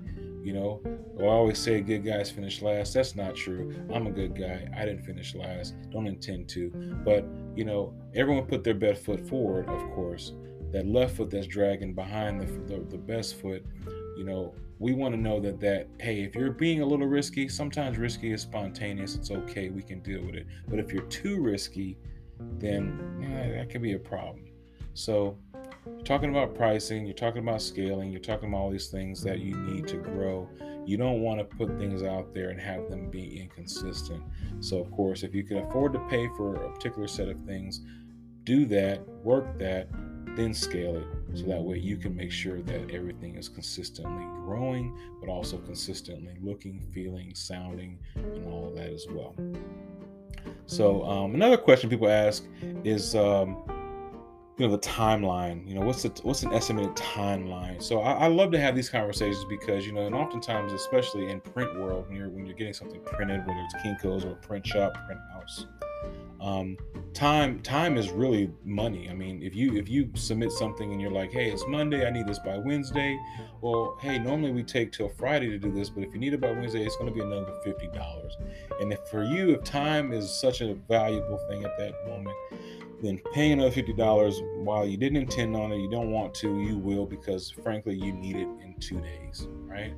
You 0.43 0.53
know, 0.53 0.81
well, 0.85 1.31
I 1.31 1.35
always 1.35 1.59
say 1.59 1.81
good 1.81 2.05
guys 2.05 2.31
finish 2.31 2.63
last. 2.63 2.95
That's 2.95 3.15
not 3.15 3.37
true. 3.37 3.75
I'm 3.95 4.07
a 4.07 4.11
good 4.11 4.37
guy. 4.37 4.69
I 4.77 4.85
didn't 4.85 5.05
finish 5.05 5.35
last. 5.35 5.75
Don't 5.91 6.07
intend 6.07 6.49
to. 6.51 6.71
But, 7.05 7.25
you 7.55 7.65
know, 7.65 7.95
everyone 8.15 8.47
put 8.47 8.65
their 8.65 8.75
best 8.75 9.05
foot 9.05 9.27
forward, 9.29 9.69
of 9.69 9.81
course. 9.93 10.33
That 10.73 10.87
left 10.87 11.17
foot 11.17 11.31
that's 11.31 11.47
dragging 11.47 11.95
behind 11.95 12.41
the, 12.41 12.47
the, 12.75 12.81
the 12.81 12.99
best 12.99 13.41
foot, 13.41 13.65
you 14.17 14.25
know, 14.25 14.55
we 14.83 14.93
want 14.93 15.15
to 15.15 15.21
know 15.21 15.39
that 15.39 15.61
that 15.61 15.87
hey 16.01 16.25
if 16.25 16.35
you're 16.35 16.51
being 16.51 16.81
a 16.83 16.85
little 16.85 17.07
risky 17.07 17.49
sometimes 17.49 17.99
risky 17.99 18.33
is 18.33 18.43
spontaneous 18.43 19.15
it's 19.15 19.31
okay 19.31 19.69
we 19.69 19.81
can 19.81 20.01
deal 20.01 20.21
with 20.25 20.35
it 20.35 20.45
but 20.67 20.81
if 20.81 20.93
you're 20.93 21.05
too 21.05 21.41
risky 21.41 21.97
then 22.59 22.99
eh, 23.23 23.57
that 23.57 23.71
could 23.71 23.81
be 23.81 23.93
a 23.93 23.99
problem 23.99 24.45
so 24.93 25.39
you're 25.87 26.01
talking 26.03 26.31
about 26.31 26.55
pricing 26.55 27.07
you're 27.07 27.15
talking 27.15 27.43
about 27.43 27.61
scaling 27.61 28.11
you're 28.11 28.21
talking 28.21 28.49
about 28.49 28.59
all 28.59 28.71
these 28.71 28.89
things 28.89 29.23
that 29.23 29.41
you 29.41 29.55
need 29.57 29.87
to 29.87 29.97
grow 29.97 30.49
you 30.85 30.97
don't 30.97 31.21
want 31.21 31.39
to 31.39 31.57
put 31.57 31.69
things 31.79 32.03
out 32.03 32.33
there 32.35 32.51
and 32.51 32.61
have 32.61 32.89
them 32.89 33.11
be 33.11 33.41
inconsistent 33.41 34.23
so 34.61 34.79
of 34.79 34.91
course 34.91 35.23
if 35.23 35.35
you 35.35 35.45
can 35.45 35.59
afford 35.59 35.93
to 35.93 35.99
pay 36.09 36.29
for 36.37 36.55
a 36.57 36.73
particular 36.73 37.09
set 37.09 37.29
of 37.29 37.41
things 37.41 37.83
do 38.45 38.65
that 38.65 39.07
work 39.23 39.59
that 39.59 39.89
then 40.37 40.55
scale 40.55 40.97
it 40.97 41.07
so 41.35 41.45
that 41.45 41.61
way 41.61 41.79
you 41.79 41.97
can 41.97 42.15
make 42.17 42.31
sure 42.31 42.61
that 42.63 42.91
everything 42.91 43.37
is 43.37 43.49
consistently 43.49 44.25
growing, 44.45 44.97
but 45.21 45.29
also 45.29 45.59
consistently 45.59 46.37
looking, 46.41 46.81
feeling, 46.93 47.35
sounding, 47.35 47.99
and 48.17 48.47
all 48.47 48.69
of 48.69 48.75
that 48.75 48.91
as 48.91 49.07
well. 49.11 49.35
So 50.67 51.05
um, 51.05 51.35
another 51.35 51.57
question 51.57 51.91
people 51.91 52.09
ask 52.09 52.45
is, 52.85 53.15
um, 53.15 53.63
you 54.59 54.67
know, 54.67 54.73
the 54.73 54.79
timeline. 54.79 55.67
You 55.67 55.75
know, 55.75 55.81
what's 55.81 56.03
the 56.03 56.11
what's 56.23 56.43
an 56.43 56.53
estimated 56.53 56.95
timeline? 56.95 57.83
So 57.83 58.01
I, 58.01 58.13
I, 58.13 58.27
love 58.27 58.53
to 58.53 58.61
have 58.61 58.77
these 58.77 58.91
conversations 58.91 59.45
because 59.49 59.87
you 59.87 59.93
know, 59.93 60.07
and 60.07 60.15
oftentimes, 60.15 60.73
especially 60.73 61.31
in 61.31 61.41
print 61.41 61.75
world, 61.81 62.09
when 62.09 62.17
you're 62.17 62.29
when 62.29 62.45
you're 62.45 62.57
getting 62.57 62.75
something 62.75 63.01
printed, 63.01 63.47
whether 63.47 63.61
it's 63.61 63.75
Kinko's 63.77 64.25
or 64.25 64.33
a 64.33 64.37
print 64.37 64.67
shop, 64.67 64.93
print 65.07 65.21
house, 65.33 65.67
um, 66.43 66.77
time 67.15 67.61
time 67.61 67.99
is 67.99 68.11
really 68.11 68.51
money 68.65 69.09
i 69.11 69.13
mean 69.13 69.43
if 69.43 69.55
you 69.55 69.77
if 69.77 69.87
you 69.87 70.11
submit 70.15 70.51
something 70.51 70.93
and 70.93 71.01
you're 71.01 71.11
like 71.11 71.31
hey 71.31 71.51
it's 71.51 71.67
monday 71.69 72.07
i 72.07 72.11
need 72.11 72.27
this 72.27 72.39
by 72.39 72.57
wednesday 72.57 73.19
well 73.61 73.99
hey 74.01 74.19
normally 74.19 74.51
we 74.51 74.63
take 74.63 74.91
till 74.91 75.11
friday 75.11 75.47
to 75.47 75.59
do 75.59 75.71
this 75.71 75.91
but 75.91 76.03
if 76.03 76.15
you 76.15 76.19
need 76.19 76.33
it 76.33 76.41
by 76.41 76.51
wednesday 76.51 76.83
it's 76.83 76.97
going 76.97 77.07
to 77.07 77.15
be 77.15 77.21
another 77.21 77.53
$50 77.67 78.33
and 78.81 78.93
if 78.93 78.99
for 79.11 79.23
you 79.23 79.51
if 79.51 79.63
time 79.63 80.11
is 80.11 80.31
such 80.31 80.63
a 80.63 80.75
valuable 80.89 81.39
thing 81.51 81.65
at 81.65 81.77
that 81.79 81.93
moment 82.07 82.37
then 83.03 83.21
paying 83.33 83.53
another 83.53 83.71
$50 83.71 84.65
while 84.65 84.87
you 84.87 84.97
didn't 84.97 85.19
intend 85.19 85.57
on 85.57 85.73
it 85.73 85.79
you 85.79 85.91
don't 85.91 86.11
want 86.11 86.33
to 86.35 86.61
you 86.61 86.79
will 86.79 87.07
because 87.07 87.51
frankly 87.51 87.95
you 87.95 88.13
need 88.13 88.37
it 88.37 88.49
in 88.65 88.75
two 88.81 89.01
days 89.01 89.49
right 89.67 89.95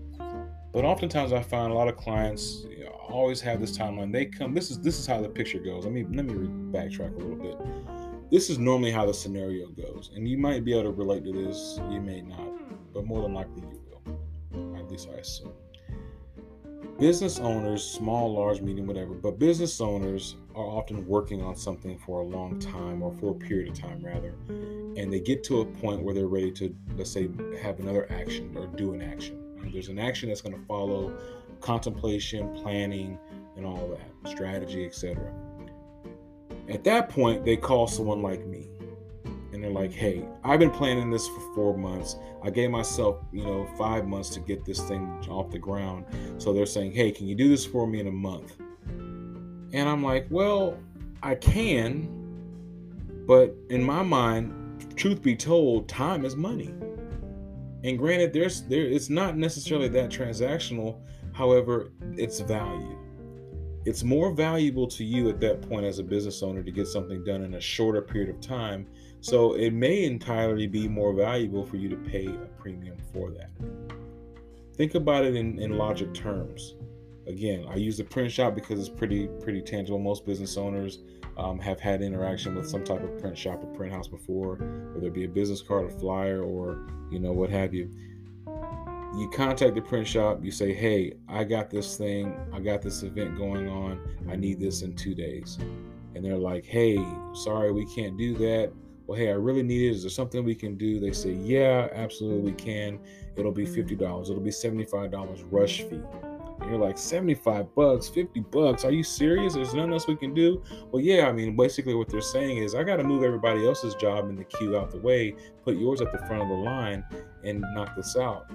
but 0.75 0.85
oftentimes 0.85 1.33
I 1.33 1.41
find 1.41 1.71
a 1.71 1.75
lot 1.75 1.87
of 1.87 1.97
clients 1.97 2.67
you 2.69 2.85
know, 2.85 2.91
always 3.09 3.41
have 3.41 3.61
this 3.61 3.79
timeline. 3.79 4.13
They 4.13 4.27
come. 4.27 4.55
This 4.55 4.73
is 4.73 4.81
this 4.81 4.99
is 4.99 5.07
how 5.07 5.23
the 5.23 5.29
picture 5.29 5.61
goes. 5.61 5.85
Let 5.85 5.95
me 5.95 6.05
let 6.11 6.27
me 6.27 6.35
backtrack 6.77 7.15
a 7.15 7.19
little 7.19 7.37
bit. 7.37 7.57
This 8.31 8.51
is 8.51 8.59
normally 8.59 8.91
how 8.91 9.07
the 9.07 9.15
scenario 9.15 9.69
goes, 9.69 10.11
and 10.17 10.29
you 10.29 10.37
might 10.37 10.65
be 10.65 10.73
able 10.73 10.85
to 10.85 10.91
relate 10.91 11.25
to 11.25 11.33
this. 11.33 11.79
You 11.91 12.01
may 12.01 12.23
not, 12.23 12.93
but 12.93 13.05
more 13.05 13.23
than 13.23 13.35
likely 13.35 13.63
you 13.63 13.81
will. 13.89 14.77
At 14.77 14.91
least 14.91 15.09
I 15.15 15.19
assume. 15.19 15.53
Business 16.99 17.39
owners, 17.39 17.85
small, 17.85 18.35
large, 18.35 18.61
medium, 18.61 18.87
whatever, 18.87 19.15
but 19.15 19.39
business 19.39 19.81
owners 19.81 20.37
are 20.55 20.65
often 20.65 21.07
working 21.07 21.43
on 21.43 21.57
something 21.57 21.99
for 21.99 22.21
a 22.21 22.25
long 22.25 22.59
time 22.59 23.03
or 23.03 23.13
for 23.15 23.31
a 23.31 23.35
period 23.35 23.71
of 23.71 23.79
time, 23.79 24.01
rather, 24.03 24.35
and 24.49 25.13
they 25.13 25.21
get 25.21 25.45
to 25.45 25.61
a 25.61 25.65
point 25.65 26.03
where 26.03 26.15
they're 26.15 26.27
ready 26.27 26.53
to, 26.53 26.75
let's 26.97 27.11
say, 27.11 27.29
have 27.61 27.81
another 27.81 28.11
action 28.13 28.55
or 28.57 28.67
do 28.67 28.95
an 28.95 29.03
action 29.03 29.45
there's 29.75 29.89
an 29.89 29.99
action 29.99 30.29
that's 30.29 30.41
going 30.41 30.55
to 30.55 30.67
follow 30.67 31.13
contemplation, 31.61 32.55
planning, 32.55 33.19
and 33.57 33.67
all 33.67 33.89
that, 33.89 34.31
strategy, 34.31 34.85
etc. 34.85 35.33
At 36.69 36.85
that 36.85 37.09
point, 37.09 37.45
they 37.45 37.57
call 37.57 37.87
someone 37.87 38.23
like 38.23 38.47
me. 38.47 38.69
And 39.53 39.63
they're 39.63 39.71
like, 39.71 39.93
hey, 39.93 40.25
I've 40.43 40.59
been 40.59 40.71
planning 40.71 41.11
this 41.11 41.29
for 41.29 41.55
four 41.55 41.79
months. 41.79 42.17
I 42.43 42.51
gave 42.51 42.71
myself, 42.71 43.19
you 43.33 43.45
know, 43.45 43.69
five 43.79 44.07
months 44.07 44.31
to 44.31 44.41
get 44.41 44.65
this 44.65 44.81
thing 44.81 45.07
off 45.29 45.51
the 45.51 45.59
ground. 45.59 46.07
So 46.39 46.53
they're 46.53 46.67
saying, 46.67 46.93
hey, 46.93 47.13
can 47.13 47.29
you 47.29 47.37
do 47.37 47.49
this 47.49 47.65
for 47.65 47.87
me 47.87 48.01
in 48.01 48.09
a 48.09 48.13
month? 48.13 48.57
And 49.75 49.89
I'm 49.89 50.05
like, 50.05 50.27
well, 50.31 50.79
I 51.21 51.35
can. 51.35 52.09
But 53.27 53.57
in 53.71 53.83
my 53.83 54.03
mind, 54.03 54.95
truth 54.95 55.21
be 55.21 55.35
told, 55.35 55.89
time 55.89 56.25
is 56.25 56.37
money. 56.37 56.73
And 57.83 57.99
granted, 57.99 58.33
there's 58.33 58.63
there 58.63 58.85
it's 58.85 59.11
not 59.11 59.37
necessarily 59.37 59.89
that 59.89 60.11
transactional. 60.11 61.01
However, 61.33 61.91
it's 62.17 62.39
value. 62.39 62.97
It's 63.85 64.05
more 64.05 64.33
valuable 64.33 64.87
to 64.87 65.05
you 65.05 65.29
at 65.29 65.41
that 65.41 65.61
point 65.69 65.85
as 65.85 65.99
a 65.99 66.05
business 66.05 66.43
owner 66.43 66.63
to 66.63 66.71
get 66.71 66.87
something 66.87 67.25
done 67.25 67.43
in 67.43 67.55
a 67.55 67.61
shorter 67.61 68.01
period 68.01 68.31
of 68.31 68.41
time. 68.41 68.87
So 69.21 69.55
it 69.55 69.73
may 69.73 70.05
entirely 70.05 70.69
be 70.69 70.87
more 70.87 71.13
valuable 71.13 71.67
for 71.67 71.77
you 71.77 71.89
to 71.89 71.97
pay 71.97 72.27
a 72.27 72.49
premium 72.59 72.97
for 73.13 73.33
that. 73.33 73.51
Think 74.77 74.95
about 74.95 75.25
it 75.25 75.35
in, 75.35 75.59
in 75.59 75.77
logic 75.77 76.15
terms. 76.15 76.77
Again, 77.27 77.67
I 77.69 77.77
use 77.77 77.97
the 77.97 78.05
print 78.05 78.31
shop 78.31 78.55
because 78.55 78.79
it's 78.79 78.89
pretty 78.89 79.29
pretty 79.41 79.63
tangible. 79.63 79.99
Most 79.99 80.27
business 80.27 80.57
owners 80.57 80.99
um, 81.37 81.59
have 81.59 81.81
had 81.81 82.03
interaction 82.03 82.55
with 82.55 82.69
some 82.69 82.85
type 82.85 83.03
of 83.03 83.19
print 83.19 83.37
shop 83.37 83.63
or 83.63 83.67
print 83.75 83.93
house 83.93 84.09
before, 84.09 84.57
whether 84.93 85.07
it 85.07 85.15
be 85.15 85.25
a 85.25 85.29
business 85.29 85.63
card, 85.63 85.87
a 85.87 85.99
flyer, 85.99 86.43
or 86.43 86.87
you 87.11 87.19
know 87.19 87.33
what 87.33 87.51
have 87.51 87.73
you. 87.73 87.91
You 89.17 89.31
contact 89.31 89.75
the 89.75 89.81
print 89.81 90.07
shop. 90.07 90.45
You 90.45 90.51
say, 90.51 90.75
"Hey, 90.75 91.15
I 91.29 91.45
got 91.45 91.71
this 91.71 91.97
thing. 91.97 92.35
I 92.53 92.61
got 92.61 92.83
this 92.83 93.03
event 93.03 93.37
going 93.37 93.69
on. 93.69 94.01
I 94.29 94.37
need 94.37 94.61
this 94.61 94.83
in 94.83 94.95
two 94.95 95.15
days." 95.15 95.59
And 96.15 96.25
they're 96.25 96.37
like, 96.37 96.65
"Hey, 96.65 96.99
sorry, 97.33 97.73
we 97.73 97.87
can't 97.87 98.19
do 98.19 98.35
that." 98.35 98.73
Well, 99.07 99.19
hey, 99.19 99.29
I 99.29 99.35
really 99.35 99.63
need 99.63 99.87
it. 99.89 99.95
Is 99.95 100.03
there 100.03 100.11
something 100.11 100.45
we 100.45 100.55
can 100.55 100.77
do? 100.77 100.99
They 100.99 101.13
say, 101.13 101.33
"Yeah, 101.33 101.89
absolutely, 101.93 102.51
we 102.51 102.53
can. 102.53 102.99
It'll 103.37 103.53
be 103.53 103.67
fifty 103.67 103.97
dollars. 103.97 104.31
It'll 104.31 104.43
be 104.43 104.51
seventy-five 104.51 105.11
dollars 105.11 105.43
rush 105.45 105.83
fee." 105.83 106.01
And 106.61 106.71
you're 106.71 106.79
like, 106.79 106.97
75 106.97 107.75
bucks, 107.75 108.09
50 108.09 108.41
bucks. 108.41 108.85
Are 108.85 108.91
you 108.91 109.03
serious? 109.03 109.55
There's 109.55 109.75
nothing 109.75 109.93
else 109.93 110.07
we 110.07 110.17
can 110.17 110.35
do? 110.35 110.63
Well, 110.91 111.03
yeah, 111.03 111.29
I 111.29 111.33
mean, 111.33 111.57
basically 111.57 111.95
what 111.95 112.09
they're 112.09 112.21
saying 112.21 112.59
is 112.59 112.75
I 112.75 112.85
got 112.85 112.97
to 112.97 113.05
move 113.05 113.23
everybody 113.23 113.67
else's 113.67 113.95
job 113.97 114.29
in 114.29 114.37
the 114.37 114.45
queue 114.45 114.77
out 114.77 114.91
the 114.91 114.99
way, 114.99 115.35
put 115.65 115.77
yours 115.77 116.01
at 116.01 116.13
the 116.13 116.19
front 116.19 116.43
of 116.43 116.49
the 116.49 116.55
line, 116.55 117.05
and 117.45 117.65
knock 117.75 117.97
this 117.97 118.17
out. 118.17 118.51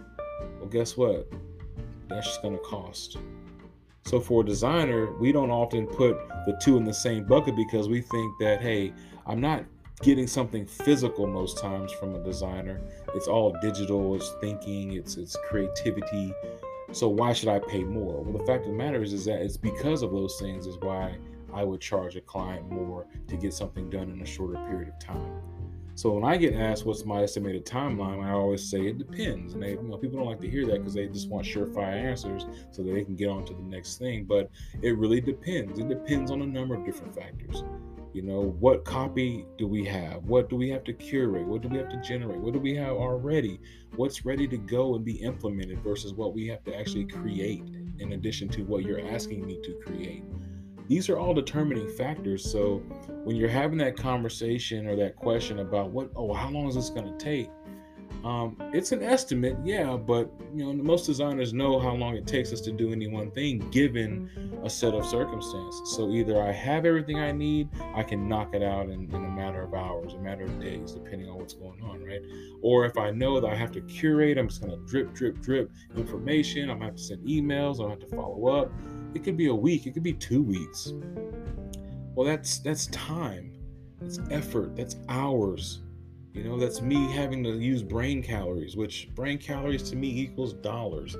Well, 0.60 0.70
guess 0.70 0.98
what? 0.98 1.32
That's 2.08 2.26
just 2.26 2.42
going 2.42 2.56
to 2.56 2.64
cost. 2.64 3.18
So 4.06 4.20
for 4.20 4.42
a 4.42 4.46
designer, 4.46 5.12
we 5.20 5.32
don't 5.32 5.52
often 5.52 5.86
put 5.86 6.18
the 6.48 6.60
two 6.62 6.78
in 6.78 6.86
the 6.86 6.94
same 6.94 7.26
bucket 7.26 7.56
because 7.56 7.88
we 7.88 8.02
think 8.02 8.40
that, 8.40 8.62
hey, 8.62 8.94
I'm 9.28 9.40
not 9.40 9.66
getting 10.02 10.28
something 10.28 10.66
physical 10.66 11.28
most 11.28 11.60
times 11.60 11.92
from 11.92 12.16
a 12.16 12.24
designer. 12.24 12.82
It's 13.14 13.28
all 13.28 13.56
digital, 13.62 14.16
it's 14.16 14.34
thinking, 14.42 14.94
it's 14.94 15.18
it's 15.18 15.38
creativity, 15.48 16.34
so 16.92 17.08
why 17.08 17.34
should 17.34 17.50
I 17.50 17.60
pay 17.60 17.84
more? 17.84 18.22
Well, 18.22 18.38
the 18.38 18.46
fact 18.46 18.66
of 18.66 18.72
the 18.72 18.78
matter 18.78 19.02
is, 19.02 19.14
is 19.14 19.26
that 19.26 19.42
it's 19.42 19.58
because 19.58 20.02
of 20.02 20.12
those 20.12 20.40
things 20.40 20.66
is 20.66 20.78
why 20.78 21.18
I 21.54 21.64
would 21.64 21.82
charge 21.82 22.16
a 22.16 22.22
client 22.22 22.70
more 22.70 23.06
to 23.28 23.38
get 23.38 23.54
something 23.54 23.90
done 23.90 24.10
in 24.12 24.22
a 24.22 24.26
shorter 24.26 24.56
period 24.68 24.90
of 24.90 25.00
time. 25.00 25.42
So 25.96 26.12
when 26.12 26.24
I 26.24 26.38
get 26.38 26.54
asked 26.54 26.86
what's 26.86 27.04
my 27.04 27.24
estimated 27.24 27.66
timeline, 27.66 28.24
I 28.24 28.32
always 28.32 28.70
say 28.70 28.88
it 28.88 28.98
depends. 28.98 29.54
And 29.54 29.62
they, 29.62 29.72
you 29.72 29.84
know, 29.84 29.98
people 29.98 30.18
don't 30.18 30.28
like 30.28 30.40
to 30.40 30.50
hear 30.50 30.66
that 30.68 30.78
because 30.78 30.94
they 30.94 31.08
just 31.08 31.28
want 31.28 31.46
surefire 31.46 31.94
answers 31.94 32.46
so 32.72 32.84
that 32.84 32.94
they 32.94 33.04
can 33.04 33.18
get 33.18 33.28
on 33.28 33.44
to 33.46 33.54
the 33.54 33.64
next 33.64 33.98
thing. 33.98 34.24
But 34.24 34.50
it 34.82 34.98
really 34.98 35.20
depends. 35.20 35.78
It 35.78 35.90
depends 35.90 36.32
on 36.32 36.42
a 36.42 36.46
number 36.46 36.74
of 36.74 36.86
different 36.86 37.14
factors. 37.14 37.66
You 38.12 38.24
know, 38.24 38.56
what 38.60 38.86
copy 38.86 39.46
do 39.58 39.68
we 39.68 39.86
have? 39.86 40.24
What 40.26 40.50
do 40.50 40.56
we 40.56 40.68
have 40.70 40.84
to 40.86 40.94
curate? 40.94 41.46
What 41.46 41.62
do 41.62 41.68
we 41.68 41.78
have 41.78 41.90
to 41.90 42.02
generate? 42.02 42.40
What 42.40 42.54
do 42.54 42.60
we 42.60 42.76
have 42.76 42.94
already? 42.94 43.60
What's 43.96 44.26
ready 44.26 44.48
to 44.48 44.58
go 44.58 44.96
and 44.96 45.06
be 45.06 45.18
implemented 45.18 45.84
versus 45.84 46.14
what 46.14 46.34
we 46.34 46.48
have 46.48 46.64
to 46.64 46.76
actually 46.76 47.06
create 47.06 47.64
in 48.00 48.14
addition 48.14 48.50
to 48.50 48.64
what 48.64 48.84
you're 48.84 49.08
asking 49.08 49.46
me 49.46 49.60
to 49.64 49.80
create? 49.86 50.24
These 50.88 51.08
are 51.08 51.20
all 51.20 51.36
determining 51.36 51.88
factors. 51.88 52.52
So 52.52 52.78
when 53.24 53.36
you're 53.36 53.48
having 53.48 53.78
that 53.78 53.96
conversation 53.96 54.88
or 54.88 54.96
that 54.96 55.16
question 55.16 55.60
about 55.60 55.92
what, 55.92 56.10
oh, 56.16 56.34
how 56.34 56.50
long 56.50 56.68
is 56.68 56.74
this 56.74 56.90
going 56.90 57.16
to 57.16 57.24
take? 57.24 57.50
Um, 58.24 58.58
it's 58.74 58.92
an 58.92 59.02
estimate, 59.02 59.58
yeah, 59.64 59.96
but 59.96 60.30
you 60.54 60.66
know 60.66 60.74
most 60.74 61.06
designers 61.06 61.54
know 61.54 61.80
how 61.80 61.94
long 61.94 62.16
it 62.16 62.28
takes 62.28 62.52
us 62.52 62.60
to 62.62 62.72
do 62.72 62.92
any 62.92 63.08
one 63.08 63.32
thing 63.32 63.60
given 63.72 64.30
a 64.64 64.70
set 64.70 64.94
of 64.94 65.06
circumstances. 65.06 65.96
So 65.96 66.12
either 66.12 66.42
I 66.42 66.52
have 66.52 66.86
everything 66.86 67.20
I 67.20 67.32
need, 67.32 67.70
I 67.96 68.04
can 68.04 68.28
knock 68.28 68.54
it 68.54 68.62
out 68.62 68.90
in, 68.90 69.10
in 69.14 69.16
a 69.16 69.30
matter 69.30 69.64
of 69.64 69.74
hours, 69.74 70.16
a 70.16 70.20
matter 70.20 70.44
of 70.44 70.60
days, 70.60 70.92
depending 70.92 71.30
on 71.30 71.38
what's 71.38 71.54
going 71.54 71.82
on, 71.82 72.04
right? 72.04 72.22
Or 72.62 72.86
if 72.86 72.98
I 72.98 73.12
know 73.12 73.40
that 73.40 73.48
I 73.50 73.56
have 73.56 73.72
to 73.74 73.82
curate, 73.82 74.38
I'm 74.38 74.50
just 74.50 74.62
gonna 74.62 74.78
drip, 74.86 75.14
drip, 75.14 75.40
drip 75.42 75.72
information. 75.96 76.70
I'm 76.70 76.80
gonna 76.80 76.86
have 76.86 76.96
to 76.96 77.02
send 77.02 77.26
emails, 77.26 77.78
gonna 77.78 77.92
have 77.92 78.00
to 78.00 78.16
follow 78.16 78.48
up. 78.48 78.72
It 79.14 79.24
could 79.24 79.38
be 79.38 79.48
a 79.48 79.56
week, 79.56 79.88
it 79.88 79.94
could 79.94 80.04
be 80.04 80.14
two 80.14 80.44
weeks. 80.44 80.94
Well, 82.16 82.28
that's 82.28 82.60
that's 82.60 82.88
time. 82.88 83.54
That's 84.02 84.20
effort. 84.30 84.76
That's 84.76 84.98
hours. 85.08 85.84
You 86.34 86.44
know, 86.44 86.60
that's 86.60 86.82
me 86.82 87.12
having 87.12 87.44
to 87.44 87.58
use 87.58 87.82
brain 87.82 88.22
calories, 88.22 88.76
which 88.76 89.10
brain 89.16 89.40
calories 89.40 89.82
to 89.90 89.96
me 89.96 90.08
equals 90.08 90.54
dollars. 90.54 91.18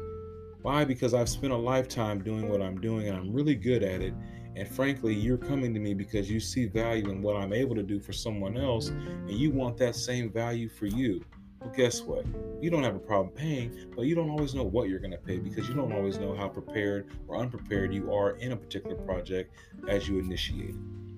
Why? 0.62 0.86
Because 0.86 1.16
I've 1.16 1.30
spent 1.30 1.52
a 1.52 1.58
lifetime 1.58 2.24
doing 2.24 2.48
what 2.48 2.62
I'm 2.62 2.80
doing 2.80 3.08
and 3.08 3.18
I'm 3.18 3.34
really 3.34 3.56
good 3.56 3.82
at 3.82 4.02
it. 4.02 4.14
And 4.56 4.68
frankly, 4.68 5.16
you're 5.16 5.38
coming 5.38 5.74
to 5.74 5.80
me 5.80 5.96
because 5.96 6.30
you 6.30 6.40
see 6.40 6.68
value 6.68 7.10
in 7.10 7.24
what 7.24 7.36
I'm 7.36 7.54
able 7.54 7.76
to 7.76 7.84
do 7.84 8.00
for 8.00 8.14
someone 8.14 8.56
else 8.56 8.90
and 8.90 9.32
you 9.32 9.50
want 9.50 9.78
that 9.78 9.96
same 9.96 10.32
value 10.32 10.70
for 10.70 10.86
you. 10.86 11.26
Well, 11.60 11.72
guess 11.76 12.02
what? 12.02 12.26
You 12.62 12.70
don't 12.70 12.84
have 12.84 12.96
a 12.96 13.00
problem 13.00 13.34
paying, 13.34 13.92
but 13.96 14.04
you 14.04 14.14
don't 14.14 14.30
always 14.30 14.54
know 14.54 14.64
what 14.64 14.90
you're 14.90 15.00
going 15.00 15.12
to 15.12 15.18
pay 15.18 15.40
because 15.40 15.68
you 15.68 15.74
don't 15.74 15.92
always 15.92 16.20
know 16.20 16.36
how 16.36 16.48
prepared 16.48 17.10
or 17.28 17.38
unprepared 17.38 17.94
you 17.94 18.14
are 18.14 18.38
in 18.38 18.52
a 18.52 18.56
particular 18.56 18.96
project 18.96 19.56
as 19.88 20.08
you 20.08 20.20
initiate 20.20 20.70
it. 20.70 21.09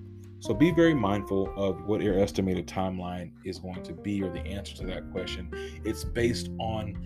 So 0.42 0.52
be 0.52 0.72
very 0.72 0.92
mindful 0.92 1.54
of 1.56 1.86
what 1.86 2.00
your 2.00 2.18
estimated 2.18 2.66
timeline 2.66 3.30
is 3.44 3.60
going 3.60 3.80
to 3.84 3.92
be 3.92 4.20
or 4.24 4.32
the 4.32 4.40
answer 4.40 4.74
to 4.78 4.86
that 4.86 5.08
question. 5.12 5.48
It's 5.84 6.02
based 6.02 6.50
on 6.58 6.96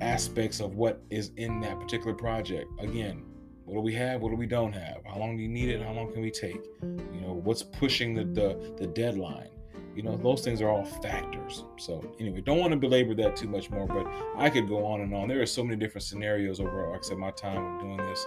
aspects 0.00 0.60
of 0.60 0.76
what 0.76 1.02
is 1.10 1.30
in 1.36 1.60
that 1.60 1.78
particular 1.78 2.14
project. 2.14 2.70
Again, 2.80 3.22
what 3.66 3.74
do 3.74 3.80
we 3.82 3.92
have? 3.92 4.22
What 4.22 4.30
do 4.30 4.36
we 4.36 4.46
don't 4.46 4.72
have? 4.72 5.02
How 5.04 5.18
long 5.18 5.36
do 5.36 5.42
you 5.42 5.48
need 5.50 5.68
it? 5.68 5.82
How 5.82 5.92
long 5.92 6.10
can 6.10 6.22
we 6.22 6.30
take? 6.30 6.64
You 6.82 7.20
know, 7.20 7.34
what's 7.44 7.62
pushing 7.62 8.14
the 8.14 8.24
the, 8.24 8.74
the 8.78 8.86
deadline? 8.86 9.50
You 9.94 10.02
know, 10.02 10.16
those 10.16 10.40
things 10.40 10.62
are 10.62 10.70
all 10.70 10.86
factors. 10.86 11.64
So 11.76 12.02
anyway, 12.18 12.40
don't 12.40 12.58
want 12.58 12.70
to 12.70 12.78
belabor 12.78 13.14
that 13.16 13.36
too 13.36 13.48
much 13.48 13.70
more, 13.70 13.86
but 13.86 14.06
I 14.38 14.48
could 14.48 14.68
go 14.68 14.86
on 14.86 15.02
and 15.02 15.14
on. 15.14 15.28
There 15.28 15.42
are 15.42 15.46
so 15.46 15.62
many 15.62 15.76
different 15.76 16.04
scenarios 16.04 16.60
over, 16.60 16.88
like 16.88 17.00
I 17.00 17.02
said, 17.02 17.18
my 17.18 17.30
time 17.32 17.74
of 17.74 17.80
doing 17.82 17.98
this 17.98 18.26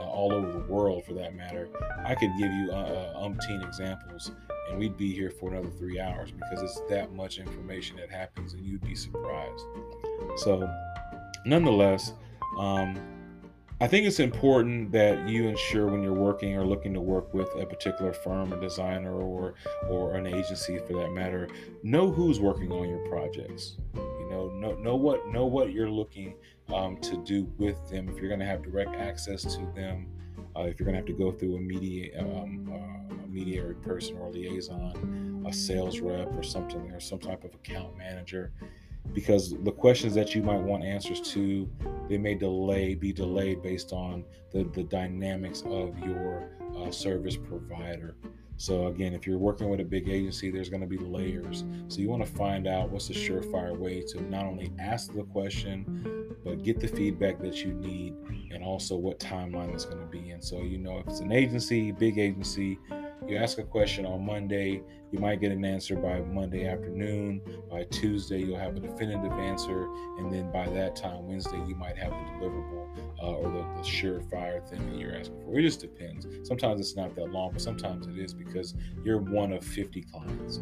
uh, 0.00 0.04
all 0.04 0.32
over 0.32 0.50
the 0.50 0.58
world 0.60 1.04
for 1.04 1.12
that 1.14 1.34
matter. 1.34 1.68
I 2.04 2.14
could 2.14 2.30
give 2.38 2.50
you 2.50 2.70
uh, 2.72 2.74
uh, 2.74 3.28
umpteen 3.28 3.66
examples 3.66 4.32
and 4.70 4.78
we'd 4.78 4.96
be 4.96 5.12
here 5.12 5.30
for 5.30 5.50
another 5.50 5.70
three 5.70 6.00
hours 6.00 6.30
because 6.30 6.62
it's 6.62 6.80
that 6.88 7.12
much 7.12 7.38
information 7.38 7.96
that 7.96 8.10
happens 8.10 8.54
and 8.54 8.64
you'd 8.64 8.82
be 8.82 8.94
surprised. 8.94 9.64
So 10.36 10.68
nonetheless, 11.44 12.12
um, 12.56 12.96
I 13.82 13.88
think 13.88 14.06
it's 14.06 14.20
important 14.20 14.92
that 14.92 15.26
you 15.26 15.48
ensure 15.48 15.86
when 15.86 16.02
you're 16.02 16.12
working 16.12 16.54
or 16.54 16.66
looking 16.66 16.92
to 16.92 17.00
work 17.00 17.32
with 17.32 17.48
a 17.56 17.64
particular 17.64 18.12
firm, 18.12 18.52
a 18.52 18.60
designer, 18.60 19.14
or 19.14 19.54
or 19.88 20.16
an 20.16 20.26
agency 20.26 20.78
for 20.86 20.92
that 20.98 21.12
matter, 21.12 21.48
know 21.82 22.10
who's 22.10 22.40
working 22.40 22.70
on 22.72 22.90
your 22.90 22.98
projects. 23.08 23.78
You 23.94 24.28
know, 24.30 24.50
know 24.50 24.74
know 24.74 24.96
what 24.96 25.26
know 25.28 25.46
what 25.46 25.72
you're 25.72 25.88
looking 25.88 26.34
um, 26.72 26.96
to 26.98 27.16
do 27.18 27.50
with 27.58 27.88
them. 27.88 28.08
If 28.08 28.16
you're 28.16 28.28
going 28.28 28.40
to 28.40 28.46
have 28.46 28.62
direct 28.62 28.94
access 28.96 29.42
to 29.42 29.60
them, 29.74 30.06
uh, 30.56 30.62
if 30.62 30.78
you're 30.78 30.86
going 30.86 30.94
to 30.94 30.98
have 30.98 31.06
to 31.06 31.12
go 31.12 31.30
through 31.32 31.56
a 31.56 31.60
media 31.60 32.20
um, 32.20 32.68
uh, 32.72 33.14
a 33.32 33.74
person 33.74 34.18
or 34.18 34.26
a 34.26 34.30
liaison, 34.30 35.44
a 35.46 35.52
sales 35.52 36.00
rep 36.00 36.28
or 36.36 36.42
something, 36.42 36.90
or 36.90 37.00
some 37.00 37.18
type 37.18 37.44
of 37.44 37.54
account 37.54 37.96
manager 37.96 38.52
because 39.12 39.54
the 39.64 39.72
questions 39.72 40.14
that 40.14 40.34
you 40.34 40.42
might 40.42 40.60
want 40.60 40.84
answers 40.84 41.20
to 41.20 41.68
they 42.08 42.18
may 42.18 42.34
delay 42.34 42.94
be 42.94 43.12
delayed 43.12 43.62
based 43.62 43.92
on 43.92 44.24
the, 44.52 44.64
the 44.74 44.84
dynamics 44.84 45.62
of 45.66 45.98
your 46.00 46.50
uh, 46.76 46.90
service 46.90 47.36
provider 47.36 48.14
so 48.60 48.88
again 48.88 49.14
if 49.14 49.26
you're 49.26 49.38
working 49.38 49.70
with 49.70 49.80
a 49.80 49.84
big 49.84 50.10
agency 50.10 50.50
there's 50.50 50.68
going 50.68 50.82
to 50.82 50.86
be 50.86 50.98
layers. 50.98 51.64
So 51.88 52.00
you 52.00 52.10
want 52.10 52.24
to 52.24 52.30
find 52.30 52.66
out 52.66 52.90
what's 52.90 53.08
the 53.08 53.14
surefire 53.14 53.74
way 53.74 54.02
to 54.08 54.20
not 54.20 54.44
only 54.44 54.70
ask 54.78 55.14
the 55.14 55.22
question 55.24 56.36
but 56.44 56.62
get 56.62 56.78
the 56.78 56.88
feedback 56.88 57.40
that 57.40 57.64
you 57.64 57.72
need 57.72 58.14
and 58.50 58.62
also 58.62 58.96
what 58.96 59.18
timeline 59.18 59.72
it's 59.72 59.86
going 59.86 60.00
to 60.00 60.06
be 60.06 60.30
in. 60.30 60.42
So 60.42 60.60
you 60.60 60.76
know 60.76 60.98
if 60.98 61.06
it's 61.06 61.20
an 61.20 61.32
agency 61.32 61.90
big 61.90 62.18
agency 62.18 62.78
you 63.26 63.36
ask 63.36 63.58
a 63.58 63.62
question 63.62 64.06
on 64.06 64.24
Monday, 64.24 64.82
you 65.12 65.18
might 65.18 65.40
get 65.40 65.52
an 65.52 65.64
answer 65.64 65.96
by 65.96 66.20
Monday 66.20 66.66
afternoon. 66.66 67.40
By 67.70 67.84
Tuesday, 67.84 68.40
you'll 68.40 68.58
have 68.58 68.76
a 68.76 68.80
definitive 68.80 69.32
answer. 69.32 69.88
And 70.18 70.32
then 70.32 70.50
by 70.52 70.68
that 70.70 70.96
time, 70.96 71.26
Wednesday, 71.26 71.62
you 71.66 71.74
might 71.74 71.96
have 71.96 72.10
the 72.10 72.46
deliverable 72.46 72.88
uh, 73.22 73.26
or 73.26 73.50
the, 73.50 73.62
the 73.76 73.86
surefire 73.86 74.66
thing 74.68 74.90
that 74.90 74.98
you're 74.98 75.14
asking 75.14 75.42
for. 75.44 75.58
It 75.58 75.62
just 75.62 75.80
depends. 75.80 76.26
Sometimes 76.46 76.80
it's 76.80 76.96
not 76.96 77.14
that 77.16 77.30
long, 77.30 77.52
but 77.52 77.60
sometimes 77.60 78.06
it 78.06 78.18
is 78.18 78.32
because 78.32 78.74
you're 79.04 79.18
one 79.18 79.52
of 79.52 79.64
50 79.64 80.02
clients, 80.02 80.60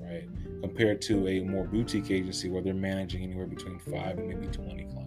right? 0.00 0.28
Compared 0.60 1.00
to 1.02 1.26
a 1.28 1.40
more 1.40 1.64
boutique 1.64 2.10
agency 2.10 2.48
where 2.50 2.62
they're 2.62 2.74
managing 2.74 3.22
anywhere 3.22 3.46
between 3.46 3.78
five 3.78 4.18
and 4.18 4.28
maybe 4.28 4.46
20 4.46 4.84
clients 4.84 4.99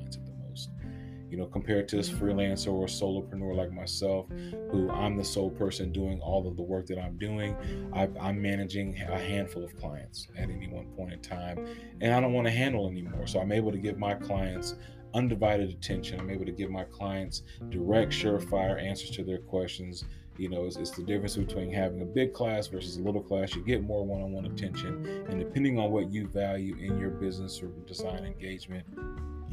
you 1.34 1.40
know, 1.40 1.48
compared 1.48 1.88
to 1.88 1.98
a 1.98 2.02
freelancer 2.02 2.72
or 2.72 2.86
solopreneur 2.86 3.56
like 3.56 3.72
myself, 3.72 4.28
who 4.70 4.88
I'm 4.92 5.18
the 5.18 5.24
sole 5.24 5.50
person 5.50 5.92
doing 5.92 6.22
all 6.22 6.48
of 6.48 6.56
the 6.56 6.62
work 6.62 6.86
that 6.86 7.00
I'm 7.00 7.18
doing. 7.18 7.56
I, 7.92 8.04
am 8.30 8.40
managing 8.40 8.96
a 9.02 9.18
handful 9.18 9.64
of 9.64 9.76
clients 9.76 10.28
at 10.38 10.52
any 10.52 10.68
one 10.68 10.86
point 10.96 11.12
in 11.12 11.22
time, 11.22 11.66
and 12.02 12.14
I 12.14 12.20
don't 12.20 12.34
want 12.34 12.46
to 12.46 12.54
handle 12.54 12.88
anymore. 12.88 13.26
So 13.26 13.40
I'm 13.40 13.52
able 13.52 13.72
to 13.72 13.80
give 13.80 13.98
my 13.98 14.14
clients 14.14 14.76
undivided 15.16 15.72
attention. 15.72 16.20
I'm 16.20 16.30
able 16.30 16.46
to 16.46 16.52
give 16.52 16.70
my 16.70 16.84
clients 16.84 17.42
direct, 17.70 18.12
surefire 18.12 18.80
answers 18.80 19.10
to 19.16 19.24
their 19.24 19.40
questions. 19.40 20.06
You 20.38 20.50
know, 20.50 20.66
it's, 20.66 20.76
it's, 20.76 20.92
the 20.92 21.02
difference 21.02 21.36
between 21.36 21.74
having 21.74 22.04
a 22.04 22.06
big 22.06 22.34
class 22.34 22.68
versus 22.68 22.98
a 22.98 23.02
little 23.02 23.24
class. 23.24 23.56
You 23.56 23.64
get 23.64 23.82
more 23.82 24.06
one 24.06 24.22
on 24.22 24.32
one 24.34 24.46
attention. 24.46 25.26
And 25.30 25.40
depending 25.40 25.80
on 25.80 25.90
what 25.90 26.12
you 26.12 26.28
value 26.28 26.76
in 26.76 27.00
your 27.00 27.10
business 27.10 27.60
or 27.64 27.70
design 27.88 28.24
engagement, 28.24 28.86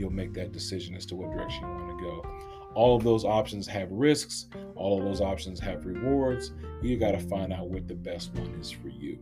you'll 0.01 0.11
make 0.11 0.33
that 0.33 0.51
decision 0.51 0.95
as 0.97 1.05
to 1.07 1.15
what 1.15 1.31
direction 1.31 1.63
you 1.63 1.69
want 1.69 1.99
to 1.99 2.05
go. 2.05 2.27
All 2.75 2.97
of 2.97 3.05
those 3.05 3.25
options 3.25 3.67
have 3.67 3.91
risks, 3.91 4.47
all 4.75 4.99
of 4.99 5.05
those 5.05 5.21
options 5.21 5.61
have 5.61 5.85
rewards. 5.85 6.53
You 6.83 6.97
got 6.97 7.13
to 7.13 7.19
find 7.19 7.53
out 7.53 7.69
what 7.69 7.87
the 7.87 7.95
best 7.95 8.33
one 8.35 8.55
is 8.59 8.71
for 8.71 8.89
you. 8.89 9.19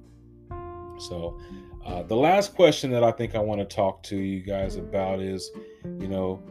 So, 0.99 1.38
uh, 1.85 2.03
the 2.03 2.17
last 2.17 2.55
question 2.55 2.91
that 2.91 3.03
I 3.03 3.11
think 3.11 3.35
I 3.35 3.38
want 3.38 3.61
to 3.61 3.64
talk 3.64 4.03
to 4.05 4.17
you 4.17 4.41
guys 4.41 4.77
about 4.77 5.21
is, 5.21 5.51
you 5.85 6.09
know, 6.09 6.43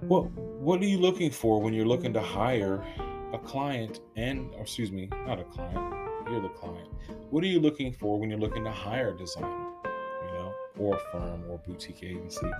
what 0.00 0.30
what 0.32 0.80
are 0.80 0.86
you 0.86 0.98
looking 0.98 1.30
for 1.30 1.60
when 1.60 1.74
you're 1.74 1.86
looking 1.86 2.12
to 2.14 2.20
hire 2.20 2.84
a 3.32 3.38
client 3.38 4.00
and, 4.16 4.50
or 4.54 4.62
excuse 4.62 4.92
me, 4.92 5.08
not 5.26 5.40
a 5.40 5.44
client, 5.44 5.94
you're 6.30 6.40
the 6.40 6.48
client. 6.50 6.88
What 7.30 7.42
are 7.44 7.48
you 7.48 7.60
looking 7.60 7.92
for 7.92 8.18
when 8.18 8.30
you're 8.30 8.38
looking 8.38 8.64
to 8.64 8.70
hire 8.70 9.10
a 9.10 9.16
designer? 9.16 9.71
Or 10.78 10.96
a 10.96 11.00
firm 11.12 11.44
or 11.48 11.58
boutique 11.58 12.02
agency. 12.02 12.50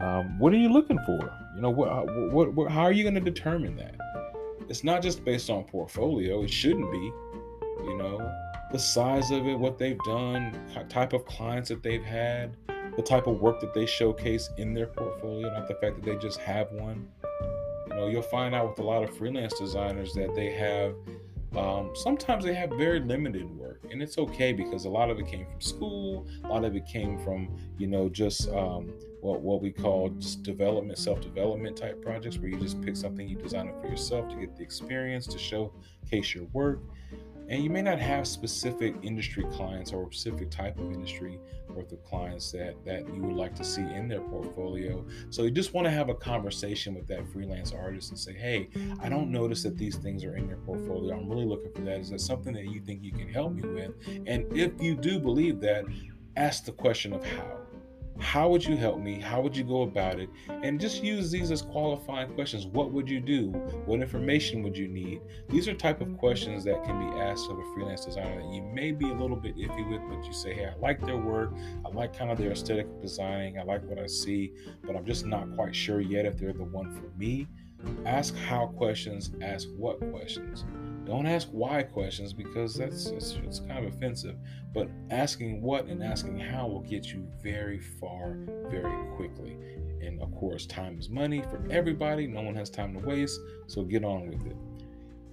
Um, 0.00 0.38
what 0.38 0.52
are 0.52 0.56
you 0.56 0.68
looking 0.68 0.98
for? 1.06 1.32
You 1.54 1.62
know, 1.62 1.70
what, 1.70 2.06
what, 2.32 2.54
what, 2.54 2.70
how 2.70 2.82
are 2.82 2.92
you 2.92 3.02
going 3.02 3.14
to 3.14 3.20
determine 3.20 3.76
that? 3.76 3.94
It's 4.68 4.84
not 4.84 5.02
just 5.02 5.24
based 5.24 5.50
on 5.50 5.64
portfolio. 5.64 6.42
It 6.42 6.50
shouldn't 6.50 6.90
be. 6.90 7.12
You 7.84 7.96
know, 7.96 8.32
the 8.72 8.78
size 8.78 9.30
of 9.30 9.46
it, 9.46 9.58
what 9.58 9.78
they've 9.78 9.98
done, 10.04 10.58
type 10.88 11.12
of 11.12 11.24
clients 11.24 11.68
that 11.68 11.82
they've 11.82 12.04
had, 12.04 12.56
the 12.96 13.02
type 13.02 13.26
of 13.26 13.40
work 13.40 13.60
that 13.60 13.72
they 13.72 13.86
showcase 13.86 14.50
in 14.58 14.74
their 14.74 14.86
portfolio, 14.86 15.48
not 15.52 15.68
the 15.68 15.74
fact 15.74 15.96
that 15.96 16.04
they 16.04 16.16
just 16.16 16.40
have 16.40 16.70
one. 16.72 17.08
You 17.88 17.94
know, 17.94 18.06
you'll 18.08 18.22
find 18.22 18.54
out 18.54 18.68
with 18.70 18.78
a 18.80 18.82
lot 18.82 19.02
of 19.02 19.16
freelance 19.16 19.58
designers 19.58 20.12
that 20.14 20.34
they 20.34 20.50
have 20.50 20.94
um, 21.56 21.90
sometimes 21.94 22.44
they 22.44 22.54
have 22.54 22.70
very 22.70 23.00
limited 23.00 23.48
work, 23.56 23.82
and 23.90 24.02
it's 24.02 24.18
okay 24.18 24.52
because 24.52 24.84
a 24.84 24.88
lot 24.90 25.10
of 25.10 25.18
it 25.18 25.26
came 25.26 25.46
from 25.46 25.60
school, 25.60 26.26
a 26.44 26.48
lot 26.48 26.64
of 26.64 26.76
it 26.76 26.86
came 26.86 27.18
from 27.18 27.56
you 27.78 27.86
know 27.86 28.08
just 28.08 28.50
um, 28.50 28.92
what 29.20 29.40
what 29.40 29.62
we 29.62 29.70
call 29.70 30.10
just 30.10 30.42
development, 30.42 30.98
self 30.98 31.20
development 31.20 31.76
type 31.76 32.02
projects 32.02 32.38
where 32.38 32.48
you 32.48 32.58
just 32.58 32.80
pick 32.82 32.96
something 32.96 33.26
you 33.26 33.36
design 33.36 33.68
it 33.68 33.74
for 33.80 33.88
yourself 33.88 34.28
to 34.28 34.36
get 34.36 34.56
the 34.56 34.62
experience 34.62 35.26
to 35.26 35.38
showcase 35.38 36.34
your 36.34 36.44
work 36.52 36.80
and 37.48 37.62
you 37.62 37.70
may 37.70 37.82
not 37.82 37.98
have 37.98 38.26
specific 38.26 38.94
industry 39.02 39.44
clients 39.52 39.92
or 39.92 40.10
specific 40.12 40.50
type 40.50 40.78
of 40.78 40.92
industry 40.92 41.38
worth 41.68 41.92
of 41.92 42.02
clients 42.04 42.50
that 42.52 42.74
that 42.84 43.06
you 43.14 43.22
would 43.22 43.36
like 43.36 43.54
to 43.54 43.64
see 43.64 43.82
in 43.82 44.08
their 44.08 44.20
portfolio. 44.20 45.04
So 45.30 45.42
you 45.44 45.50
just 45.50 45.74
want 45.74 45.86
to 45.86 45.90
have 45.90 46.08
a 46.08 46.14
conversation 46.14 46.94
with 46.94 47.06
that 47.08 47.26
freelance 47.32 47.72
artist 47.72 48.10
and 48.10 48.18
say 48.18 48.32
hey 48.32 48.68
i 49.00 49.08
don't 49.08 49.30
notice 49.30 49.62
that 49.62 49.76
these 49.76 49.96
things 49.96 50.24
are 50.24 50.36
in 50.36 50.48
your 50.48 50.58
portfolio. 50.58 51.16
I'm 51.16 51.28
really 51.28 51.46
looking 51.46 51.72
for 51.72 51.82
that. 51.82 52.00
Is 52.00 52.10
that 52.10 52.20
something 52.20 52.52
that 52.54 52.66
you 52.66 52.80
think 52.80 53.02
you 53.02 53.12
can 53.12 53.28
help 53.28 53.52
me 53.52 53.62
with? 53.62 53.92
And 54.26 54.50
if 54.56 54.80
you 54.80 54.94
do 54.94 55.18
believe 55.18 55.60
that 55.60 55.84
ask 56.36 56.64
the 56.64 56.72
question 56.72 57.12
of 57.12 57.24
how 57.24 57.58
how 58.18 58.48
would 58.48 58.64
you 58.64 58.76
help 58.76 58.98
me? 59.00 59.20
How 59.20 59.40
would 59.40 59.56
you 59.56 59.64
go 59.64 59.82
about 59.82 60.18
it? 60.18 60.28
And 60.48 60.80
just 60.80 61.02
use 61.02 61.30
these 61.30 61.50
as 61.50 61.62
qualifying 61.62 62.32
questions. 62.34 62.66
What 62.66 62.92
would 62.92 63.08
you 63.08 63.20
do? 63.20 63.50
What 63.86 64.00
information 64.00 64.62
would 64.62 64.76
you 64.76 64.88
need? 64.88 65.20
These 65.48 65.68
are 65.68 65.74
type 65.74 66.00
of 66.00 66.16
questions 66.18 66.64
that 66.64 66.84
can 66.84 66.98
be 66.98 67.20
asked 67.20 67.48
of 67.48 67.58
a 67.58 67.74
freelance 67.74 68.04
designer 68.04 68.42
that 68.42 68.52
you 68.52 68.62
may 68.62 68.90
be 68.90 69.08
a 69.08 69.14
little 69.14 69.36
bit 69.36 69.56
iffy 69.56 69.88
with, 69.88 70.00
but 70.08 70.26
you 70.26 70.32
say, 70.32 70.52
hey, 70.52 70.66
I 70.66 70.78
like 70.80 71.04
their 71.04 71.16
work. 71.16 71.52
I 71.84 71.88
like 71.90 72.16
kind 72.16 72.30
of 72.30 72.38
their 72.38 72.50
aesthetic 72.50 73.00
designing. 73.00 73.58
I 73.58 73.62
like 73.62 73.84
what 73.84 73.98
I 73.98 74.06
see, 74.06 74.52
but 74.84 74.96
I'm 74.96 75.06
just 75.06 75.24
not 75.24 75.54
quite 75.54 75.74
sure 75.74 76.00
yet 76.00 76.26
if 76.26 76.38
they're 76.38 76.52
the 76.52 76.64
one 76.64 76.92
for 76.94 77.16
me. 77.16 77.46
Ask 78.04 78.34
how 78.34 78.66
questions, 78.66 79.30
ask 79.40 79.68
what 79.76 80.00
questions. 80.10 80.64
Don't 81.08 81.26
ask 81.26 81.48
why 81.52 81.82
questions 81.84 82.34
because 82.34 82.74
that's 82.74 83.06
it's, 83.06 83.32
it's 83.42 83.60
kind 83.60 83.86
of 83.86 83.94
offensive. 83.94 84.36
But 84.74 84.90
asking 85.10 85.62
what 85.62 85.86
and 85.86 86.04
asking 86.04 86.38
how 86.38 86.68
will 86.68 86.82
get 86.82 87.06
you 87.06 87.26
very 87.42 87.80
far 87.80 88.36
very 88.70 89.16
quickly. 89.16 89.56
And 90.02 90.20
of 90.20 90.30
course, 90.34 90.66
time 90.66 90.98
is 90.98 91.08
money 91.08 91.40
for 91.40 91.66
everybody. 91.70 92.26
No 92.26 92.42
one 92.42 92.54
has 92.56 92.68
time 92.68 92.92
to 92.92 93.06
waste, 93.06 93.40
so 93.68 93.84
get 93.84 94.04
on 94.04 94.28
with 94.28 94.46
it. 94.46 94.56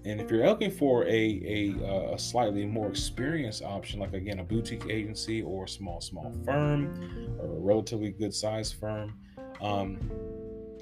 And 0.05 0.21
if 0.21 0.31
you're 0.31 0.47
looking 0.47 0.71
for 0.71 1.03
a, 1.03 1.09
a, 1.09 1.75
uh, 1.83 2.13
a, 2.13 2.19
slightly 2.19 2.65
more 2.65 2.87
experienced 2.87 3.61
option, 3.61 3.99
like 3.99 4.13
again, 4.13 4.39
a 4.39 4.43
boutique 4.43 4.85
agency 4.89 5.41
or 5.41 5.65
a 5.65 5.67
small, 5.67 5.99
small 5.99 6.31
firm 6.45 7.37
or 7.39 7.47
a 7.47 7.59
relatively 7.59 8.11
good 8.11 8.33
sized 8.33 8.75
firm, 8.75 9.19
um, 9.61 9.99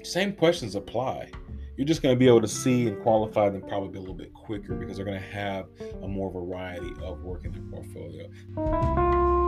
same 0.04 0.34
questions 0.34 0.76
apply. 0.76 1.30
You're 1.76 1.86
just 1.86 2.02
going 2.02 2.14
to 2.14 2.18
be 2.18 2.28
able 2.28 2.40
to 2.40 2.48
see 2.48 2.86
and 2.86 3.02
qualify 3.02 3.50
them 3.50 3.62
probably 3.62 3.98
a 3.98 4.00
little 4.00 4.14
bit 4.14 4.32
quicker 4.32 4.74
because 4.74 4.96
they're 4.96 5.04
going 5.04 5.20
to 5.20 5.26
have 5.26 5.66
a 6.02 6.08
more 6.08 6.30
variety 6.30 6.92
of 7.02 7.22
work 7.22 7.44
in 7.44 7.52
their 7.52 7.62
portfolio. 7.62 9.43